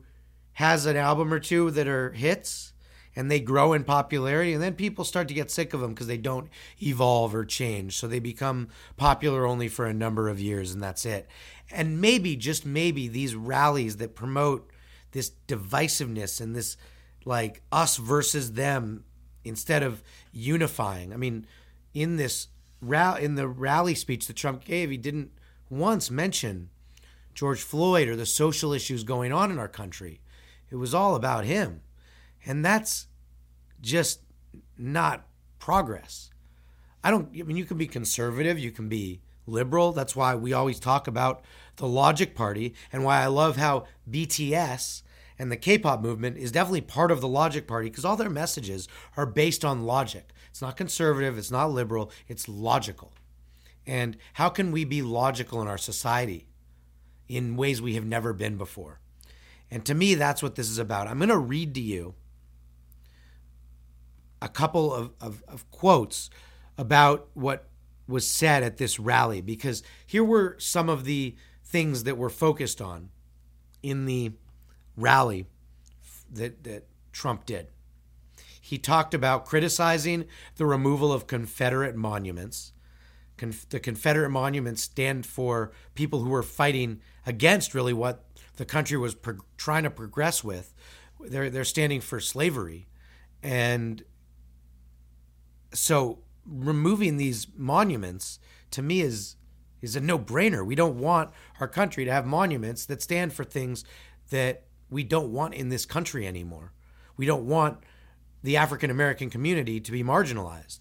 has 0.53 0.85
an 0.85 0.95
album 0.95 1.33
or 1.33 1.39
two 1.39 1.69
that 1.71 1.87
are 1.87 2.11
hits 2.11 2.73
and 3.15 3.29
they 3.29 3.41
grow 3.41 3.73
in 3.73 3.83
popularity 3.83 4.53
and 4.53 4.63
then 4.63 4.73
people 4.73 5.03
start 5.03 5.27
to 5.27 5.33
get 5.33 5.51
sick 5.51 5.73
of 5.73 5.81
them 5.81 5.93
because 5.93 6.07
they 6.07 6.17
don't 6.17 6.49
evolve 6.81 7.35
or 7.35 7.43
change 7.43 7.97
so 7.97 8.07
they 8.07 8.19
become 8.19 8.69
popular 8.95 9.45
only 9.45 9.67
for 9.67 9.85
a 9.85 9.93
number 9.93 10.29
of 10.29 10.39
years 10.39 10.71
and 10.73 10.81
that's 10.81 11.05
it 11.05 11.27
and 11.71 11.99
maybe 11.99 12.35
just 12.35 12.65
maybe 12.65 13.07
these 13.07 13.35
rallies 13.35 13.97
that 13.97 14.15
promote 14.15 14.69
this 15.11 15.31
divisiveness 15.47 16.39
and 16.39 16.55
this 16.55 16.77
like 17.25 17.61
us 17.71 17.97
versus 17.97 18.53
them 18.53 19.03
instead 19.49 19.83
of 19.83 20.01
unifying 20.31 21.11
i 21.11 21.17
mean 21.17 21.45
in 21.93 22.15
this 22.15 22.47
in 23.19 23.35
the 23.35 23.47
rally 23.47 23.95
speech 23.95 24.27
that 24.27 24.35
trump 24.35 24.63
gave 24.63 24.89
he 24.89 24.97
didn't 24.97 25.31
once 25.69 26.09
mention 26.09 26.69
george 27.33 27.61
floyd 27.61 28.07
or 28.07 28.15
the 28.15 28.25
social 28.25 28.71
issues 28.71 29.03
going 29.03 29.33
on 29.33 29.51
in 29.51 29.59
our 29.59 29.67
country 29.67 30.21
it 30.69 30.75
was 30.75 30.93
all 30.93 31.15
about 31.15 31.43
him 31.43 31.81
and 32.45 32.63
that's 32.63 33.07
just 33.81 34.21
not 34.77 35.25
progress. 35.59 36.31
I 37.03 37.11
don't, 37.11 37.29
I 37.37 37.43
mean, 37.43 37.57
you 37.57 37.65
can 37.65 37.77
be 37.77 37.87
conservative, 37.87 38.59
you 38.59 38.71
can 38.71 38.89
be 38.89 39.21
liberal. 39.45 39.91
That's 39.91 40.15
why 40.15 40.35
we 40.35 40.53
always 40.53 40.79
talk 40.79 41.07
about 41.07 41.43
the 41.77 41.87
Logic 41.87 42.35
Party 42.35 42.73
and 42.91 43.03
why 43.03 43.21
I 43.21 43.27
love 43.27 43.57
how 43.57 43.85
BTS 44.09 45.03
and 45.39 45.49
the 45.49 45.57
K 45.57 45.77
pop 45.77 46.01
movement 46.01 46.37
is 46.37 46.51
definitely 46.51 46.81
part 46.81 47.11
of 47.11 47.21
the 47.21 47.27
Logic 47.27 47.65
Party 47.65 47.89
because 47.89 48.03
all 48.03 48.17
their 48.17 48.29
messages 48.29 48.89
are 49.15 49.25
based 49.25 49.63
on 49.63 49.85
logic. 49.85 50.31
It's 50.49 50.61
not 50.61 50.75
conservative, 50.75 51.37
it's 51.37 51.49
not 51.49 51.71
liberal, 51.71 52.11
it's 52.27 52.49
logical. 52.49 53.13
And 53.87 54.17
how 54.33 54.49
can 54.49 54.71
we 54.71 54.83
be 54.83 55.01
logical 55.01 55.61
in 55.61 55.67
our 55.67 55.77
society 55.77 56.45
in 57.29 57.55
ways 57.55 57.81
we 57.81 57.95
have 57.95 58.05
never 58.05 58.33
been 58.33 58.57
before? 58.57 58.99
And 59.71 59.85
to 59.85 59.95
me, 59.95 60.13
that's 60.15 60.43
what 60.43 60.55
this 60.55 60.69
is 60.69 60.77
about. 60.77 61.07
I'm 61.07 61.19
going 61.19 61.29
to 61.29 61.37
read 61.37 61.73
to 61.75 61.81
you 61.81 62.15
a 64.41 64.49
couple 64.49 64.93
of, 64.93 65.11
of, 65.21 65.43
of 65.47 65.69
quotes 65.71 66.29
about 66.77 67.29
what 67.33 67.67
was 68.07 68.27
said 68.27 68.63
at 68.63 68.77
this 68.77 68.99
rally 68.99 69.41
because 69.41 69.83
here 70.05 70.23
were 70.23 70.55
some 70.59 70.89
of 70.89 71.05
the 71.05 71.35
things 71.63 72.03
that 72.03 72.17
were 72.17 72.29
focused 72.29 72.81
on 72.81 73.09
in 73.83 74.05
the 74.05 74.31
rally 75.01 75.45
that, 76.31 76.63
that 76.63 76.87
Trump 77.11 77.45
did. 77.45 77.67
He 78.61 78.77
talked 78.77 79.13
about 79.13 79.45
criticizing 79.45 80.25
the 80.57 80.65
removal 80.65 81.11
of 81.11 81.27
Confederate 81.27 81.95
monuments. 81.95 82.73
Conf- 83.37 83.67
the 83.69 83.79
Confederate 83.79 84.29
monuments 84.29 84.83
stand 84.83 85.25
for 85.25 85.71
people 85.95 86.19
who 86.19 86.29
were 86.29 86.43
fighting 86.43 87.01
against 87.25 87.73
really 87.73 87.93
what 87.93 88.25
the 88.57 88.65
country 88.65 88.97
was 88.97 89.15
pro- 89.15 89.39
trying 89.57 89.83
to 89.83 89.89
progress 89.89 90.43
with. 90.43 90.75
They're, 91.19 91.49
they're 91.49 91.63
standing 91.63 92.01
for 92.01 92.19
slavery. 92.19 92.87
And 93.41 94.03
so 95.73 96.19
removing 96.45 97.17
these 97.17 97.47
monuments 97.55 98.39
to 98.71 98.81
me 98.81 99.01
is 99.01 99.35
is 99.81 99.95
a 99.95 100.01
no-brainer. 100.01 100.65
We 100.65 100.75
don't 100.75 100.99
want 100.99 101.31
our 101.61 101.67
country 101.67 102.03
to 102.03 102.11
have 102.11 102.25
monuments 102.25 102.85
that 102.87 103.01
stand 103.01 103.31
for 103.31 103.45
things 103.45 103.85
that 104.29 104.63
we 104.89 105.03
don't 105.03 105.31
want 105.31 105.53
in 105.53 105.69
this 105.69 105.85
country 105.85 106.27
anymore. 106.27 106.73
We 107.17 107.25
don't 107.25 107.45
want 107.45 107.79
the 108.43 108.57
African 108.57 108.89
American 108.89 109.29
community 109.29 109.79
to 109.79 109.91
be 109.91 110.03
marginalized. 110.03 110.79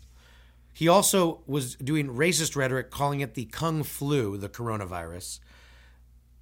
He 0.72 0.86
also 0.86 1.42
was 1.46 1.74
doing 1.76 2.08
racist 2.08 2.54
rhetoric 2.54 2.90
calling 2.90 3.20
it 3.20 3.34
the 3.34 3.46
Kung 3.46 3.82
flu, 3.82 4.36
the 4.36 4.48
coronavirus, 4.48 5.40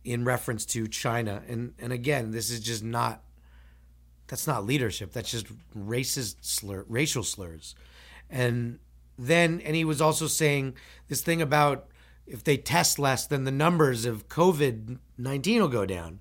in 0.04 0.24
reference 0.24 0.66
to 0.66 0.86
China. 0.86 1.42
And 1.48 1.74
and 1.78 1.92
again, 1.92 2.32
this 2.32 2.50
is 2.50 2.60
just 2.60 2.84
not 2.84 3.22
that's 4.26 4.46
not 4.46 4.64
leadership. 4.64 5.12
That's 5.12 5.30
just 5.30 5.46
racist 5.76 6.36
slur, 6.40 6.84
racial 6.88 7.22
slurs. 7.22 7.74
And 8.28 8.80
then, 9.18 9.60
and 9.64 9.76
he 9.76 9.84
was 9.84 10.00
also 10.00 10.26
saying 10.26 10.74
this 11.08 11.22
thing 11.22 11.40
about 11.40 11.88
if 12.26 12.42
they 12.42 12.56
test 12.56 12.98
less, 12.98 13.26
then 13.26 13.44
the 13.44 13.52
numbers 13.52 14.04
of 14.04 14.28
COVID 14.28 14.98
19 15.16 15.60
will 15.60 15.68
go 15.68 15.86
down. 15.86 16.20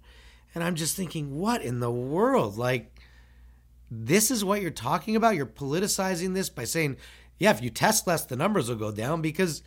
And 0.56 0.64
I'm 0.64 0.76
just 0.76 0.96
thinking, 0.96 1.38
what 1.38 1.62
in 1.62 1.82
the 1.82 1.92
world? 1.92 2.58
Like, 2.58 2.98
this 3.92 4.32
is 4.32 4.44
what 4.44 4.62
you're 4.62 4.72
talking 4.72 5.16
about? 5.16 5.36
You're 5.36 5.46
politicizing 5.46 6.34
this 6.34 6.50
by 6.50 6.64
saying, 6.64 6.96
yeah, 7.38 7.52
if 7.52 7.62
you 7.62 7.70
test 7.70 8.08
less, 8.08 8.26
the 8.26 8.38
numbers 8.38 8.70
will 8.70 8.78
go 8.78 8.92
down 8.92 9.22
because 9.22 9.62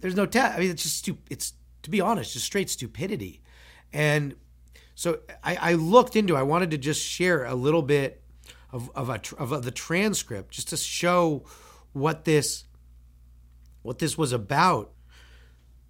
there's 0.00 0.14
no 0.14 0.24
test. 0.24 0.56
I 0.56 0.60
mean, 0.60 0.70
it's 0.70 0.84
just 0.84 0.98
stu- 0.98 1.18
it's 1.28 1.52
to 1.82 1.90
be 1.90 2.00
honest, 2.00 2.32
just 2.32 2.46
straight 2.46 2.70
stupidity. 2.70 3.42
And 3.92 4.36
so 4.94 5.20
I, 5.42 5.56
I 5.56 5.74
looked 5.74 6.16
into. 6.16 6.36
I 6.36 6.42
wanted 6.42 6.70
to 6.70 6.78
just 6.78 7.04
share 7.04 7.44
a 7.44 7.54
little 7.54 7.82
bit 7.82 8.22
of 8.72 8.90
of, 8.94 9.08
a, 9.08 9.20
of 9.36 9.64
the 9.64 9.70
transcript 9.70 10.52
just 10.52 10.68
to 10.68 10.76
show 10.76 11.44
what 11.92 12.24
this 12.24 12.64
what 13.82 13.98
this 13.98 14.16
was 14.16 14.32
about. 14.32 14.92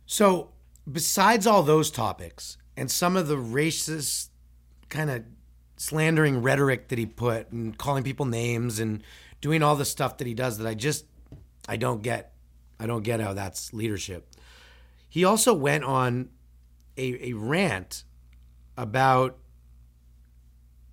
So 0.07 0.53
besides 0.91 1.47
all 1.47 1.63
those 1.63 1.91
topics 1.91 2.57
and 2.79 2.89
some 2.89 3.17
of 3.17 3.27
the 3.27 3.37
racist 3.37 4.29
kind 4.89 5.11
of 5.11 5.25
slandering 5.77 6.43
rhetoric 6.43 6.89
that 6.89 6.99
he 6.99 7.07
put 7.07 7.51
and 7.51 7.77
calling 7.77 8.05
people 8.05 8.25
names 8.25 8.79
and 8.79 9.03
doing 9.41 9.65
all 9.65 9.75
the 9.75 9.85
stuff 9.85 10.19
that 10.19 10.29
he 10.29 10.33
does 10.33 10.59
that 10.59 10.67
I 10.67 10.75
just 10.75 11.05
I 11.69 11.77
don't 11.77 12.03
get. 12.03 12.33
I 12.81 12.87
don't 12.87 13.03
get 13.03 13.21
how 13.21 13.35
that's 13.35 13.75
leadership. 13.75 14.31
He 15.09 15.25
also 15.25 15.53
went 15.53 15.83
on 15.83 16.29
a, 16.97 17.31
a 17.31 17.33
rant 17.33 18.05
about 18.77 19.39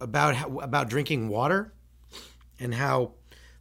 about 0.02 0.36
how, 0.36 0.58
about 0.60 0.90
drinking 0.90 1.30
water 1.30 1.72
and 2.60 2.74
how 2.74 3.12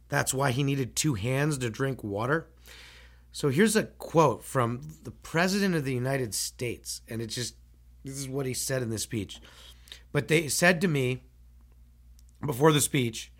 that's 0.09 0.33
why 0.33 0.49
he 0.49 0.63
needed 0.63 0.95
two 0.95 1.13
hands 1.13 1.59
to 1.59 1.69
drink 1.69 2.03
water. 2.03 2.47
So 3.31 3.49
here's 3.49 3.75
a 3.75 3.83
quote 3.83 4.43
from 4.43 4.81
the 5.03 5.11
president 5.11 5.75
of 5.75 5.85
the 5.85 5.93
United 5.93 6.33
States 6.33 7.01
and 7.07 7.21
it 7.21 7.27
just 7.27 7.55
this 8.05 8.17
is 8.17 8.29
what 8.29 8.45
he 8.45 8.53
said 8.53 8.81
in 8.81 8.89
the 8.89 8.99
speech. 8.99 9.41
But 10.11 10.27
they 10.27 10.47
said 10.47 10.79
to 10.81 10.87
me 10.87 11.23
before 12.45 12.71
the 12.71 12.81
speech, 12.81 13.31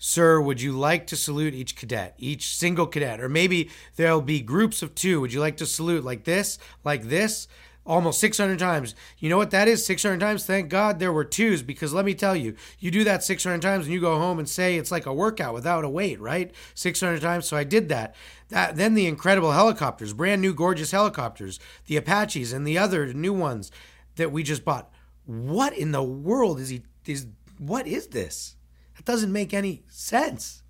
Sir, 0.00 0.40
would 0.40 0.62
you 0.62 0.72
like 0.72 1.08
to 1.08 1.16
salute 1.16 1.54
each 1.54 1.74
cadet, 1.74 2.14
each 2.18 2.54
single 2.54 2.86
cadet? 2.86 3.20
Or 3.20 3.28
maybe 3.28 3.70
there'll 3.96 4.20
be 4.20 4.40
groups 4.40 4.80
of 4.80 4.94
two. 4.94 5.20
Would 5.20 5.32
you 5.32 5.40
like 5.40 5.56
to 5.56 5.66
salute 5.66 6.04
like 6.04 6.22
this, 6.22 6.58
like 6.84 7.04
this? 7.04 7.48
Almost 7.88 8.20
600 8.20 8.58
times. 8.58 8.94
You 9.18 9.30
know 9.30 9.38
what 9.38 9.50
that 9.52 9.66
is? 9.66 9.86
600 9.86 10.20
times. 10.20 10.44
Thank 10.44 10.68
God 10.68 10.98
there 10.98 11.12
were 11.12 11.24
twos 11.24 11.62
because 11.62 11.94
let 11.94 12.04
me 12.04 12.12
tell 12.12 12.36
you, 12.36 12.54
you 12.78 12.90
do 12.90 13.02
that 13.04 13.24
600 13.24 13.62
times 13.62 13.86
and 13.86 13.94
you 13.94 14.00
go 14.00 14.18
home 14.18 14.38
and 14.38 14.46
say 14.46 14.76
it's 14.76 14.90
like 14.90 15.06
a 15.06 15.14
workout 15.14 15.54
without 15.54 15.84
a 15.84 15.88
weight, 15.88 16.20
right? 16.20 16.54
600 16.74 17.22
times. 17.22 17.46
So 17.46 17.56
I 17.56 17.64
did 17.64 17.88
that. 17.88 18.14
That 18.50 18.76
then 18.76 18.92
the 18.92 19.06
incredible 19.06 19.52
helicopters, 19.52 20.12
brand 20.12 20.42
new 20.42 20.52
gorgeous 20.52 20.90
helicopters, 20.90 21.58
the 21.86 21.96
Apaches 21.96 22.52
and 22.52 22.66
the 22.66 22.76
other 22.76 23.14
new 23.14 23.32
ones 23.32 23.72
that 24.16 24.30
we 24.30 24.42
just 24.42 24.66
bought. 24.66 24.92
What 25.24 25.72
in 25.72 25.92
the 25.92 26.02
world 26.02 26.60
is 26.60 26.68
he 26.68 26.82
is 27.06 27.26
what 27.56 27.86
is 27.86 28.08
this? 28.08 28.56
That 28.96 29.06
doesn't 29.06 29.32
make 29.32 29.54
any 29.54 29.82
sense. 29.88 30.62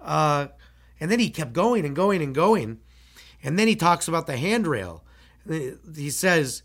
Uh, 0.00 0.46
and 1.00 1.10
then 1.10 1.18
he 1.18 1.30
kept 1.30 1.52
going 1.52 1.84
and 1.84 1.96
going 1.96 2.22
and 2.22 2.32
going. 2.32 2.78
And 3.42 3.58
then 3.58 3.66
he 3.66 3.74
talks 3.74 4.06
about 4.06 4.28
the 4.28 4.36
handrail. 4.36 5.04
He 5.48 6.10
says, 6.10 6.62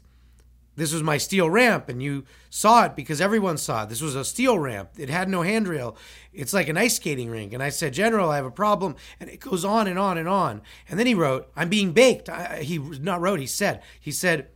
This 0.76 0.94
was 0.94 1.04
my 1.04 1.18
steel 1.18 1.50
ramp, 1.50 1.90
and 1.90 2.02
you 2.02 2.26
saw 2.50 2.86
it 2.86 2.96
because 2.96 3.22
everyone 3.22 3.58
saw 3.58 3.84
it. 3.84 3.90
This 3.90 4.02
was 4.02 4.16
a 4.16 4.26
steel 4.26 4.60
ramp. 4.60 4.92
It 4.98 5.10
had 5.10 5.30
no 5.30 5.42
handrail. 5.42 5.96
It's 6.34 6.54
like 6.54 6.68
an 6.68 6.78
ice 6.78 6.96
skating 6.96 7.30
rink. 7.30 7.54
And 7.54 7.64
I 7.64 7.70
said, 7.70 7.94
General, 7.94 8.30
I 8.30 8.38
have 8.38 8.46
a 8.46 8.52
problem. 8.52 8.96
And 9.20 9.30
it 9.30 9.40
goes 9.40 9.64
on 9.64 9.88
and 9.88 9.98
on 9.98 10.18
and 10.18 10.28
on. 10.28 10.62
And 10.90 11.00
then 11.00 11.08
he 11.08 11.16
wrote, 11.16 11.52
I'm 11.56 11.70
being 11.70 11.94
baked. 11.94 12.30
I, 12.30 12.64
he 12.64 12.78
not 12.78 13.22
wrote, 13.22 13.40
he 13.40 13.48
said, 13.48 13.82
he 14.00 14.12
said, 14.12 14.50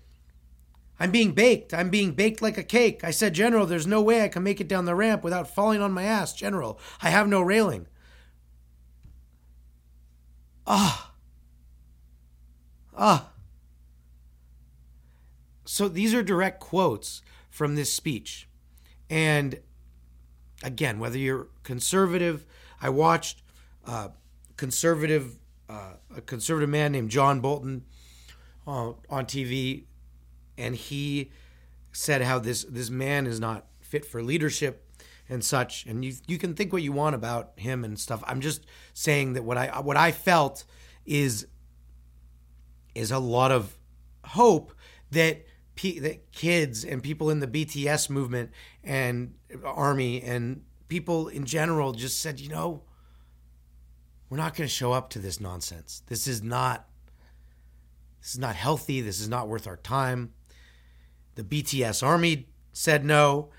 I'm 0.99 1.11
being 1.11 1.33
baked. 1.33 1.73
I'm 1.73 1.89
being 1.89 2.13
baked 2.13 2.41
like 2.41 2.57
a 2.57 2.63
cake. 2.63 3.03
I 3.03 3.11
said, 3.11 3.33
General, 3.33 3.65
there's 3.65 3.85
no 3.85 4.01
way 4.01 4.23
I 4.23 4.29
can 4.29 4.43
make 4.43 4.59
it 4.59 4.67
down 4.67 4.85
the 4.85 4.95
ramp 4.95 5.23
without 5.23 5.53
falling 5.53 5.81
on 5.81 5.91
my 5.91 6.03
ass, 6.03 6.33
General. 6.33 6.79
I 7.01 7.09
have 7.09 7.27
no 7.27 7.41
railing. 7.41 7.87
Ah. 10.65 11.13
Ah. 12.97 13.29
So 15.67 15.87
these 15.87 16.13
are 16.13 16.23
direct 16.23 16.59
quotes 16.59 17.21
from 17.49 17.75
this 17.75 17.91
speech. 17.91 18.47
And 19.09 19.59
again, 20.63 20.99
whether 20.99 21.17
you're 21.17 21.47
conservative, 21.63 22.45
I 22.81 22.89
watched 22.89 23.41
uh, 23.85 24.09
conservative 24.55 25.37
uh, 25.69 25.93
a 26.15 26.21
conservative 26.21 26.69
man 26.69 26.93
named 26.93 27.09
John 27.09 27.41
Bolton 27.41 27.83
uh, 28.65 28.93
on 29.09 29.25
TV 29.25 29.83
and 30.57 30.75
he 30.75 31.31
said 31.91 32.21
how 32.21 32.39
this 32.39 32.63
this 32.63 32.89
man 32.89 33.27
is 33.27 33.39
not 33.39 33.65
fit 33.79 34.05
for 34.05 34.21
leadership 34.21 34.85
and 35.29 35.43
such 35.43 35.85
and 35.85 36.03
you 36.03 36.13
you 36.27 36.37
can 36.37 36.53
think 36.53 36.73
what 36.73 36.81
you 36.81 36.91
want 36.91 37.15
about 37.15 37.51
him 37.55 37.83
and 37.83 37.99
stuff 37.99 38.23
i'm 38.27 38.39
just 38.39 38.65
saying 38.93 39.33
that 39.33 39.43
what 39.43 39.57
i 39.57 39.67
what 39.79 39.97
i 39.97 40.11
felt 40.11 40.63
is 41.05 41.47
is 42.93 43.11
a 43.11 43.19
lot 43.19 43.51
of 43.51 43.77
hope 44.25 44.73
that 45.11 45.45
p 45.77 45.99
that 45.99 46.31
kids 46.33 46.83
and 46.83 47.01
people 47.01 47.29
in 47.29 47.39
the 47.39 47.47
BTS 47.47 48.09
movement 48.09 48.51
and 48.83 49.33
army 49.63 50.21
and 50.21 50.63
people 50.89 51.29
in 51.29 51.45
general 51.45 51.93
just 51.93 52.19
said 52.21 52.41
you 52.41 52.49
know 52.49 52.83
we're 54.29 54.37
not 54.37 54.53
going 54.55 54.67
to 54.67 54.73
show 54.73 54.91
up 54.91 55.09
to 55.09 55.19
this 55.19 55.39
nonsense 55.39 56.03
this 56.07 56.27
is 56.27 56.43
not 56.43 56.89
this 58.19 58.31
is 58.33 58.39
not 58.39 58.55
healthy 58.55 58.99
this 58.99 59.21
is 59.21 59.29
not 59.29 59.47
worth 59.47 59.65
our 59.65 59.77
time 59.77 60.33
the 61.37 61.43
BTS 61.43 62.01
Army 62.01 62.47
said 62.73 63.05
no. 63.05 63.49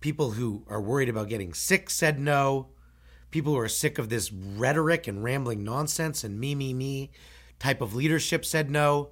People 0.00 0.32
who 0.32 0.64
are 0.68 0.82
worried 0.82 1.08
about 1.08 1.28
getting 1.28 1.54
sick 1.54 1.88
said 1.88 2.20
no. 2.20 2.68
People 3.30 3.54
who 3.54 3.58
are 3.58 3.68
sick 3.68 3.98
of 3.98 4.10
this 4.10 4.30
rhetoric 4.30 5.08
and 5.08 5.24
rambling 5.24 5.64
nonsense 5.64 6.24
and 6.24 6.38
me, 6.38 6.54
me, 6.54 6.74
me 6.74 7.10
type 7.58 7.80
of 7.80 7.94
leadership 7.94 8.44
said 8.44 8.70
no. 8.70 9.10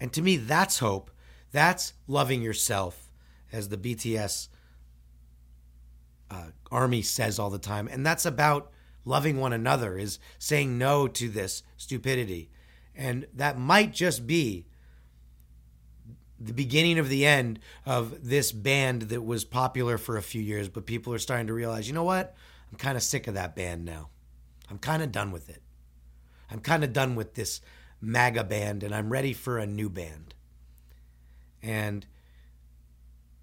And 0.00 0.12
to 0.12 0.22
me, 0.22 0.36
that's 0.36 0.78
hope. 0.78 1.10
That's 1.52 1.94
loving 2.06 2.42
yourself, 2.42 3.10
as 3.52 3.68
the 3.68 3.76
BTS 3.76 4.48
uh, 6.30 6.48
Army 6.70 7.02
says 7.02 7.38
all 7.38 7.50
the 7.50 7.58
time. 7.58 7.88
And 7.88 8.04
that's 8.04 8.26
about 8.26 8.70
loving 9.04 9.38
one 9.38 9.52
another, 9.52 9.96
is 9.96 10.18
saying 10.38 10.76
no 10.76 11.08
to 11.08 11.28
this 11.28 11.62
stupidity. 11.76 12.50
And 12.94 13.26
that 13.34 13.58
might 13.58 13.92
just 13.92 14.26
be 14.26 14.66
the 16.38 16.52
beginning 16.52 16.98
of 16.98 17.08
the 17.08 17.24
end 17.24 17.58
of 17.86 18.28
this 18.28 18.52
band 18.52 19.02
that 19.02 19.24
was 19.24 19.44
popular 19.44 19.96
for 19.96 20.16
a 20.16 20.22
few 20.22 20.42
years, 20.42 20.68
but 20.68 20.84
people 20.84 21.14
are 21.14 21.18
starting 21.18 21.46
to 21.46 21.54
realize, 21.54 21.88
you 21.88 21.94
know 21.94 22.04
what? 22.04 22.34
I'm 22.70 22.76
kind 22.76 22.96
of 22.96 23.02
sick 23.02 23.26
of 23.26 23.34
that 23.34 23.56
band 23.56 23.84
now. 23.84 24.10
I'm 24.70 24.78
kind 24.78 25.02
of 25.02 25.12
done 25.12 25.32
with 25.32 25.48
it. 25.48 25.62
I'm 26.50 26.60
kind 26.60 26.84
of 26.84 26.92
done 26.92 27.14
with 27.14 27.34
this 27.34 27.60
MAGA 28.00 28.44
band, 28.44 28.82
and 28.82 28.94
I'm 28.94 29.10
ready 29.10 29.32
for 29.32 29.58
a 29.58 29.66
new 29.66 29.88
band. 29.88 30.34
And 31.62 32.06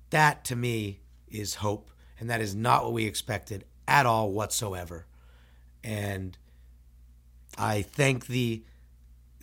that 0.09 0.45
to 0.45 0.55
me 0.55 1.01
is 1.27 1.55
hope, 1.55 1.91
and 2.19 2.29
that 2.29 2.41
is 2.41 2.55
not 2.55 2.83
what 2.83 2.93
we 2.93 3.05
expected 3.05 3.65
at 3.87 4.05
all 4.05 4.31
whatsoever. 4.31 5.05
And 5.83 6.37
I 7.57 7.81
thank 7.81 8.27
the 8.27 8.63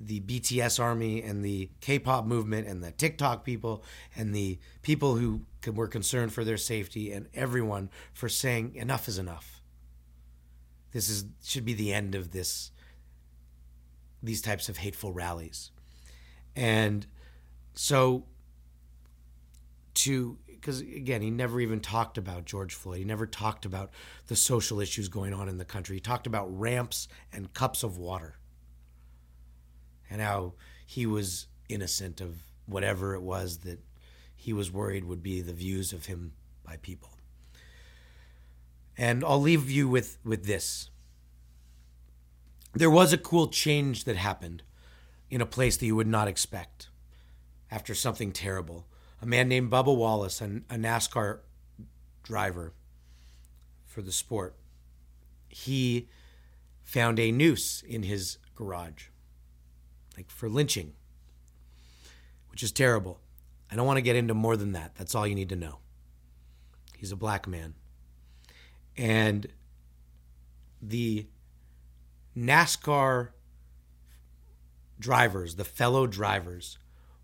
the 0.02 0.20
BTS 0.20 0.80
army 0.80 1.22
and 1.22 1.44
the 1.44 1.68
K-pop 1.82 2.24
movement 2.24 2.66
and 2.66 2.82
the 2.82 2.90
TikTok 2.90 3.44
people 3.44 3.84
and 4.16 4.34
the 4.34 4.58
people 4.80 5.16
who 5.16 5.42
were 5.70 5.88
concerned 5.88 6.32
for 6.32 6.42
their 6.42 6.56
safety 6.56 7.12
and 7.12 7.28
everyone 7.34 7.90
for 8.14 8.26
saying 8.26 8.74
enough 8.76 9.08
is 9.08 9.18
enough. 9.18 9.60
This 10.92 11.10
is 11.10 11.26
should 11.44 11.66
be 11.66 11.74
the 11.74 11.92
end 11.92 12.14
of 12.14 12.30
this 12.30 12.70
these 14.22 14.42
types 14.42 14.68
of 14.68 14.78
hateful 14.78 15.12
rallies. 15.12 15.70
And 16.56 17.06
so 17.74 18.24
to 19.94 20.38
because 20.46 20.80
again 20.80 21.22
he 21.22 21.30
never 21.30 21.60
even 21.60 21.80
talked 21.80 22.18
about 22.18 22.44
George 22.44 22.74
Floyd. 22.74 22.98
He 22.98 23.04
never 23.04 23.26
talked 23.26 23.64
about 23.64 23.90
the 24.26 24.36
social 24.36 24.80
issues 24.80 25.08
going 25.08 25.32
on 25.32 25.48
in 25.48 25.58
the 25.58 25.64
country. 25.64 25.96
He 25.96 26.00
talked 26.00 26.26
about 26.26 26.46
ramps 26.46 27.08
and 27.32 27.52
cups 27.54 27.82
of 27.82 27.98
water 27.98 28.36
and 30.10 30.20
how 30.20 30.54
he 30.84 31.06
was 31.06 31.46
innocent 31.68 32.20
of 32.20 32.36
whatever 32.66 33.14
it 33.14 33.22
was 33.22 33.58
that 33.58 33.80
he 34.34 34.52
was 34.52 34.72
worried 34.72 35.04
would 35.04 35.22
be 35.22 35.40
the 35.40 35.52
views 35.52 35.92
of 35.92 36.06
him 36.06 36.32
by 36.64 36.76
people. 36.76 37.10
And 38.96 39.24
I'll 39.24 39.40
leave 39.40 39.70
you 39.70 39.88
with, 39.88 40.18
with 40.24 40.46
this. 40.46 40.90
There 42.72 42.90
was 42.90 43.12
a 43.12 43.18
cool 43.18 43.48
change 43.48 44.04
that 44.04 44.16
happened 44.16 44.62
in 45.28 45.40
a 45.40 45.46
place 45.46 45.76
that 45.76 45.86
you 45.86 45.96
would 45.96 46.06
not 46.06 46.28
expect 46.28 46.88
after 47.70 47.94
something 47.94 48.32
terrible. 48.32 48.86
A 49.22 49.26
man 49.26 49.48
named 49.48 49.70
Bubba 49.70 49.94
Wallace, 49.94 50.40
a 50.40 50.46
NASCAR 50.46 51.40
driver 52.22 52.72
for 53.86 54.02
the 54.02 54.12
sport, 54.12 54.56
he 55.48 56.08
found 56.82 57.18
a 57.18 57.32
noose 57.32 57.82
in 57.82 58.04
his 58.04 58.38
garage 58.54 59.08
like 60.16 60.30
for 60.30 60.48
lynching, 60.48 60.92
which 62.50 62.62
is 62.62 62.72
terrible. 62.72 63.20
I 63.70 63.76
don't 63.76 63.86
want 63.86 63.96
to 63.96 64.02
get 64.02 64.16
into 64.16 64.34
more 64.34 64.56
than 64.56 64.72
that. 64.72 64.94
That's 64.96 65.14
all 65.14 65.26
you 65.26 65.34
need 65.34 65.48
to 65.48 65.56
know. 65.56 65.78
He's 66.96 67.12
a 67.12 67.16
black 67.16 67.48
man. 67.48 67.74
And 68.96 69.46
the 70.82 71.26
NASCAR 72.36 73.30
drivers, 74.98 75.56
the 75.56 75.64
fellow 75.64 76.06
drivers, 76.06 76.78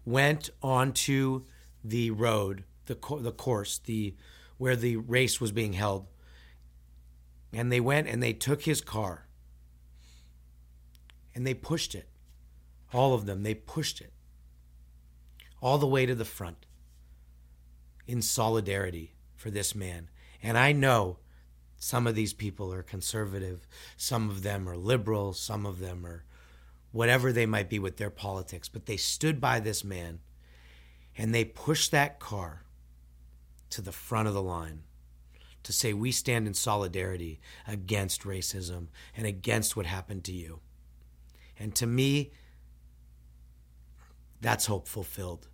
went 0.05 0.51
onto 0.63 1.45
the 1.85 2.11
road, 2.11 2.65
the 2.87 2.95
co- 2.95 3.21
the 3.21 3.33
course, 3.33 3.79
the 3.79 4.15
where 4.59 4.77
the 4.77 4.97
race 4.97 5.41
was 5.41 5.53
being 5.53 5.75
held, 5.75 6.07
and 7.53 7.71
they 7.71 7.81
went 7.81 8.09
and 8.09 8.23
they 8.23 8.33
took 8.33 8.63
his 8.63 8.81
car 8.81 9.27
and 11.35 11.47
they 11.47 11.55
pushed 11.55 11.95
it. 11.95 12.09
All 12.95 13.13
of 13.13 13.27
them, 13.27 13.43
they 13.43 13.55
pushed 13.55 14.01
it 14.01 14.13
all 15.61 15.79
the 15.79 15.87
way 15.87 16.07
to 16.07 16.15
the 16.15 16.25
front 16.25 16.65
in 18.07 18.23
solidarity 18.23 19.15
for 19.37 19.51
this 19.51 19.75
man. 19.75 20.09
And 20.43 20.57
I 20.57 20.73
know 20.73 21.19
some 21.87 22.09
of 22.09 22.17
these 22.17 22.33
people 22.33 22.73
are 22.73 22.83
conservative, 22.83 23.69
some 23.97 24.29
of 24.29 24.43
them 24.43 24.69
are 24.69 24.77
liberal, 24.77 25.33
some 25.33 25.65
of 25.65 25.79
them 25.79 26.05
are 26.05 26.25
whatever 26.91 27.33
they 27.33 27.47
might 27.47 27.71
be 27.71 27.79
with 27.79 27.97
their 27.97 28.11
politics, 28.11 28.69
but 28.69 28.87
they 28.87 28.97
stood 28.97 29.41
by 29.41 29.61
this 29.61 29.85
man 29.85 30.19
and 31.17 31.33
they 31.33 31.45
pushed 31.45 31.93
that 31.93 32.19
car 32.19 32.65
to 33.71 33.81
the 33.81 33.93
front 33.93 34.27
of 34.27 34.35
the 34.35 34.43
line 34.43 34.83
to 35.63 35.73
say, 35.73 35.93
We 35.93 36.11
stand 36.11 36.49
in 36.49 36.55
solidarity 36.55 37.39
against 37.69 38.23
racism 38.23 38.89
and 39.17 39.25
against 39.25 39.77
what 39.77 39.87
happened 39.87 40.25
to 40.25 40.33
you. 40.33 40.59
And 41.57 41.73
to 41.77 41.87
me, 41.87 42.33
that's 44.41 44.67
hope 44.67 44.89
fulfilled. 44.89 45.47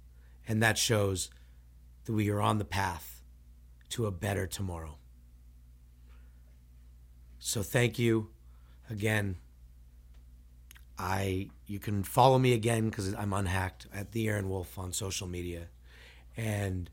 And 0.49 0.63
that 0.63 0.79
shows 0.79 1.29
that 2.07 2.15
we 2.15 2.31
are 2.31 2.41
on 2.41 2.57
the 2.57 2.65
path 2.65 3.21
to 3.91 4.07
a 4.07 4.11
better 4.11 4.47
tomorrow. 4.47 4.97
So 7.45 7.65
thank 7.65 7.99
you 7.99 8.29
again. 8.89 9.37
I 10.97 11.49
you 11.67 11.81
can 11.81 12.05
follow 12.05 12.39
me 12.39 12.53
again 12.53 12.89
because 12.89 13.13
I'm 13.15 13.33
unhacked 13.33 13.89
at 13.93 14.13
the 14.13 14.29
Aaron 14.29 14.49
Wolf 14.49 14.79
on 14.79 14.93
social 14.93 15.27
media, 15.27 15.67
and 16.37 16.89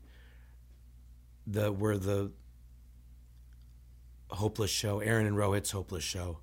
the 1.46 1.70
we're 1.70 1.96
the 1.96 2.32
hopeless 4.30 4.72
show, 4.72 4.98
Aaron 4.98 5.24
and 5.24 5.36
Rohit's 5.36 5.70
hopeless 5.70 6.02
show, 6.02 6.38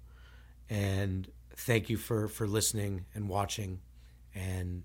and 0.70 1.30
thank 1.54 1.90
you 1.90 1.98
for 1.98 2.30
for 2.30 2.48
listening 2.48 3.04
and 3.14 3.28
watching, 3.28 3.82
and 4.34 4.84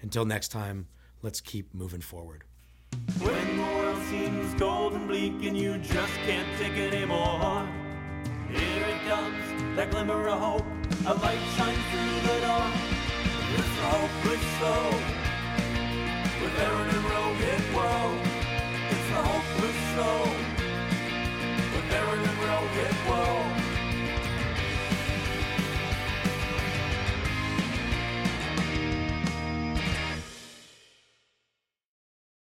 until 0.00 0.24
next 0.24 0.48
time, 0.48 0.88
let's 1.20 1.42
keep 1.42 1.74
moving 1.74 2.00
forward. 2.00 2.44
When 3.18 3.56
the 3.58 3.62
world 3.62 4.02
seems 4.04 4.54
cold 4.58 4.94
and 4.94 5.06
bleak 5.06 5.44
and 5.44 5.56
you 5.58 5.76
just 5.76 6.14
can't 6.24 6.48
take 6.58 6.72
anymore, 6.72 7.68
that 9.76 9.90
glimmer 9.90 10.28
of 10.28 10.38
hope. 10.38 10.66
A 11.06 11.14
light 11.14 11.38
shines 11.56 11.84
through 11.90 12.14
the 12.28 12.40
dark. 12.40 12.74
With 13.52 13.72
hope, 13.88 14.14
with 14.24 14.44
soul. 14.60 14.92
With 16.40 16.58
Aaron 16.60 16.88
and 16.96 17.04
Rohit, 17.12 17.62
whoa. 17.76 18.04
It's 18.92 19.10
a 19.10 19.22
hopeless 19.28 19.80
soul. 19.94 20.28
With 21.74 21.92
Aaron 21.98 22.20
and 22.20 22.38
Rohit, 22.46 22.94
whoa. 23.08 23.51